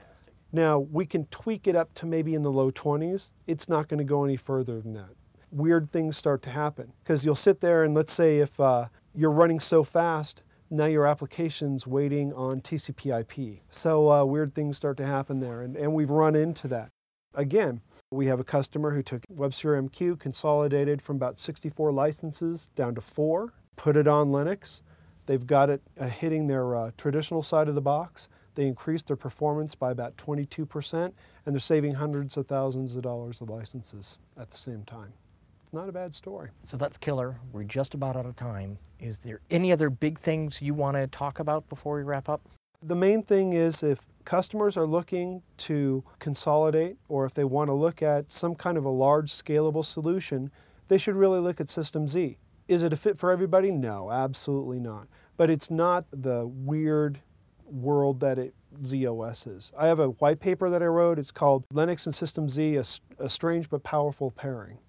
Now, 0.51 0.79
we 0.79 1.05
can 1.05 1.25
tweak 1.25 1.67
it 1.67 1.75
up 1.75 1.93
to 1.95 2.05
maybe 2.05 2.33
in 2.33 2.41
the 2.41 2.51
low 2.51 2.71
20s. 2.71 3.31
It's 3.45 3.67
not 3.67 3.89
going 3.89 3.97
to 3.97 4.03
go 4.03 4.23
any 4.23 4.37
further 4.37 4.79
than 4.79 4.93
that. 4.93 5.09
Weird 5.51 5.91
things 5.91 6.17
start 6.17 6.41
to 6.43 6.49
happen 6.49 6.93
because 7.03 7.25
you'll 7.25 7.35
sit 7.35 7.61
there 7.61 7.83
and 7.83 7.93
let's 7.93 8.13
say 8.13 8.39
if 8.39 8.59
uh, 8.59 8.87
you're 9.13 9.31
running 9.31 9.59
so 9.59 9.83
fast, 9.83 10.43
now 10.69 10.85
your 10.85 11.05
application's 11.05 11.85
waiting 11.85 12.33
on 12.33 12.61
TCP 12.61 13.19
IP. 13.19 13.61
So 13.69 14.11
uh, 14.11 14.25
weird 14.25 14.55
things 14.55 14.77
start 14.77 14.97
to 14.97 15.05
happen 15.05 15.39
there, 15.39 15.61
and, 15.61 15.75
and 15.75 15.93
we've 15.93 16.09
run 16.09 16.35
into 16.35 16.67
that. 16.69 16.89
Again, 17.33 17.81
we 18.11 18.27
have 18.27 18.39
a 18.39 18.43
customer 18.43 18.95
who 18.95 19.03
took 19.03 19.23
WebSphere 19.33 19.89
MQ, 19.89 20.19
consolidated 20.19 21.01
from 21.01 21.17
about 21.17 21.37
64 21.37 21.91
licenses 21.91 22.69
down 22.75 22.95
to 22.95 23.01
four, 23.01 23.53
put 23.75 23.97
it 23.97 24.07
on 24.07 24.29
Linux. 24.29 24.81
They've 25.25 25.45
got 25.45 25.69
it 25.69 25.81
uh, 25.99 26.07
hitting 26.07 26.47
their 26.47 26.75
uh, 26.75 26.91
traditional 26.97 27.43
side 27.43 27.67
of 27.67 27.75
the 27.75 27.81
box. 27.81 28.29
They 28.55 28.67
increased 28.67 29.07
their 29.07 29.15
performance 29.15 29.75
by 29.75 29.91
about 29.91 30.17
22%, 30.17 30.93
and 31.03 31.13
they're 31.45 31.59
saving 31.59 31.95
hundreds 31.95 32.37
of 32.37 32.47
thousands 32.47 32.95
of 32.95 33.03
dollars 33.03 33.41
of 33.41 33.49
licenses 33.49 34.19
at 34.39 34.49
the 34.49 34.57
same 34.57 34.83
time. 34.83 35.13
Not 35.71 35.89
a 35.89 35.91
bad 35.91 36.15
story. 36.15 36.49
So 36.63 36.77
that's 36.77 36.97
killer. 36.97 37.37
We're 37.51 37.65
just 37.65 37.93
about 37.93 38.15
out 38.15 38.25
of 38.25 38.37
time. 38.37 38.77
Is 38.99 39.19
there 39.19 39.41
any 39.51 39.73
other 39.73 39.89
big 39.89 40.17
things 40.17 40.61
you 40.61 40.73
want 40.73 40.95
to 40.95 41.07
talk 41.07 41.39
about 41.39 41.67
before 41.67 41.97
we 41.97 42.03
wrap 42.03 42.29
up? 42.29 42.41
The 42.81 42.95
main 42.95 43.23
thing 43.23 43.53
is 43.53 43.83
if 43.83 44.05
customers 44.23 44.77
are 44.77 44.87
looking 44.87 45.41
to 45.57 46.03
consolidate 46.19 46.97
or 47.09 47.25
if 47.25 47.33
they 47.33 47.43
want 47.43 47.69
to 47.69 47.73
look 47.73 48.01
at 48.01 48.31
some 48.31 48.55
kind 48.55 48.77
of 48.77 48.85
a 48.85 48.89
large 48.89 49.31
scalable 49.31 49.83
solution, 49.83 50.49
they 50.87 50.97
should 50.97 51.15
really 51.15 51.39
look 51.39 51.59
at 51.59 51.67
System 51.67 52.07
Z. 52.07 52.37
Is 52.67 52.81
it 52.81 52.93
a 52.93 52.97
fit 52.97 53.17
for 53.17 53.31
everybody? 53.31 53.69
No, 53.69 54.11
absolutely 54.11 54.79
not. 54.79 55.07
But 55.35 55.49
it's 55.49 55.69
not 55.69 56.05
the 56.11 56.47
weird 56.47 57.19
world 57.65 58.19
that 58.19 58.37
it 58.37 58.53
ZOS 58.81 59.47
is. 59.47 59.71
I 59.77 59.87
have 59.87 59.99
a 59.99 60.07
white 60.07 60.39
paper 60.39 60.69
that 60.69 60.81
I 60.81 60.87
wrote. 60.87 61.19
It's 61.19 61.31
called 61.31 61.65
Linux 61.73 62.05
and 62.05 62.13
System 62.13 62.49
Z, 62.49 62.75
a, 62.75 62.83
a 63.19 63.29
strange 63.29 63.69
but 63.69 63.83
powerful 63.83 64.31
pairing 64.31 64.79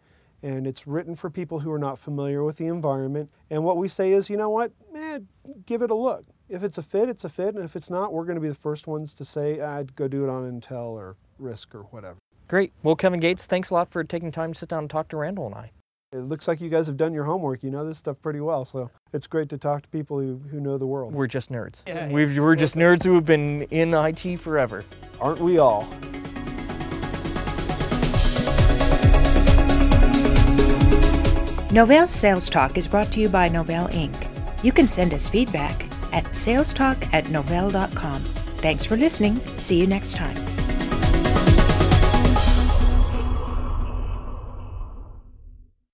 and 0.43 0.67
it's 0.67 0.87
written 0.87 1.15
for 1.15 1.31
people 1.31 1.61
who 1.61 1.73
are 1.73 1.79
not 1.79 1.99
familiar 1.99 2.45
with 2.45 2.57
the 2.57 2.67
environment. 2.67 3.31
And 3.51 3.65
what 3.65 3.77
we 3.77 3.89
say 3.89 4.13
is, 4.13 4.31
you 4.31 4.37
know 4.37 4.51
what, 4.51 4.73
eh, 4.95 5.21
give 5.67 5.83
it 5.83 5.91
a 5.91 5.95
look. 5.95 6.25
If 6.49 6.63
it's 6.63 6.79
a 6.79 6.83
fit, 6.83 7.09
it's 7.09 7.25
a 7.25 7.29
fit, 7.29 7.55
and 7.55 7.65
if 7.65 7.75
it's 7.75 7.91
not, 7.91 8.13
we're 8.13 8.25
going 8.25 8.37
to 8.37 8.41
be 8.41 8.49
the 8.49 8.55
first 8.55 8.87
ones 8.87 9.15
to 9.15 9.25
say, 9.25 9.61
I'd 9.61 9.97
go 9.97 10.07
do 10.07 10.23
it 10.25 10.31
on 10.31 10.45
Intel 10.45 10.91
or 10.91 11.17
RISC 11.41 11.75
or 11.75 11.83
whatever. 11.91 12.19
Great. 12.47 12.73
Well, 12.85 12.95
Kevin 12.95 13.19
Gates, 13.19 13.47
thanks 13.47 13.71
a 13.71 13.75
lot 13.75 13.89
for 13.89 14.05
taking 14.05 14.31
time 14.31 14.53
to 14.53 14.59
sit 14.59 14.69
down 14.69 14.85
and 14.85 14.91
talk 14.91 15.09
to 15.09 15.17
Randal 15.17 15.47
and 15.47 15.55
I. 15.57 15.73
It 16.17 16.23
looks 16.23 16.49
like 16.49 16.63
you 16.63 16.71
guys 16.71 16.87
have 16.87 16.97
done 16.97 17.13
your 17.13 17.25
homework. 17.25 17.63
You 17.63 17.71
know 17.71 17.87
this 17.87 17.99
stuff 17.99 18.17
pretty 18.23 18.41
well, 18.41 18.65
so 18.65 18.91
it's 19.13 19.27
great 19.27 19.51
to 19.51 19.59
talk 19.59 19.83
to 19.83 19.89
people 19.91 20.19
who, 20.19 20.41
who 20.51 20.61
know 20.61 20.79
the 20.79 20.87
world. 20.87 21.13
We're 21.13 21.27
just 21.27 21.51
nerds. 21.51 21.83
Yeah, 21.87 22.09
We've, 22.09 22.39
we're 22.39 22.57
just 22.57 22.75
nerds 22.75 23.05
who 23.05 23.15
have 23.17 23.27
been 23.27 23.63
in 23.65 23.93
IT 23.93 24.39
forever. 24.41 24.83
Aren't 25.21 25.41
we 25.41 25.59
all? 25.59 25.83
Novell 31.69 32.09
Sales 32.09 32.49
Talk 32.49 32.79
is 32.79 32.89
brought 32.89 33.13
to 33.13 33.21
you 33.21 33.29
by 33.29 33.51
Novell 33.51 33.91
Inc. 33.91 34.65
You 34.65 34.73
can 34.73 34.89
send 34.89 35.13
us 35.13 35.29
feedback 35.29 35.85
at 36.15 36.25
salestalk 36.27 37.13
at 37.13 37.25
novell.com. 37.25 38.23
Thanks 38.59 38.87
for 38.87 38.97
listening. 38.97 39.45
See 39.59 39.79
you 39.79 39.87
next 39.87 40.17
time. 40.17 40.56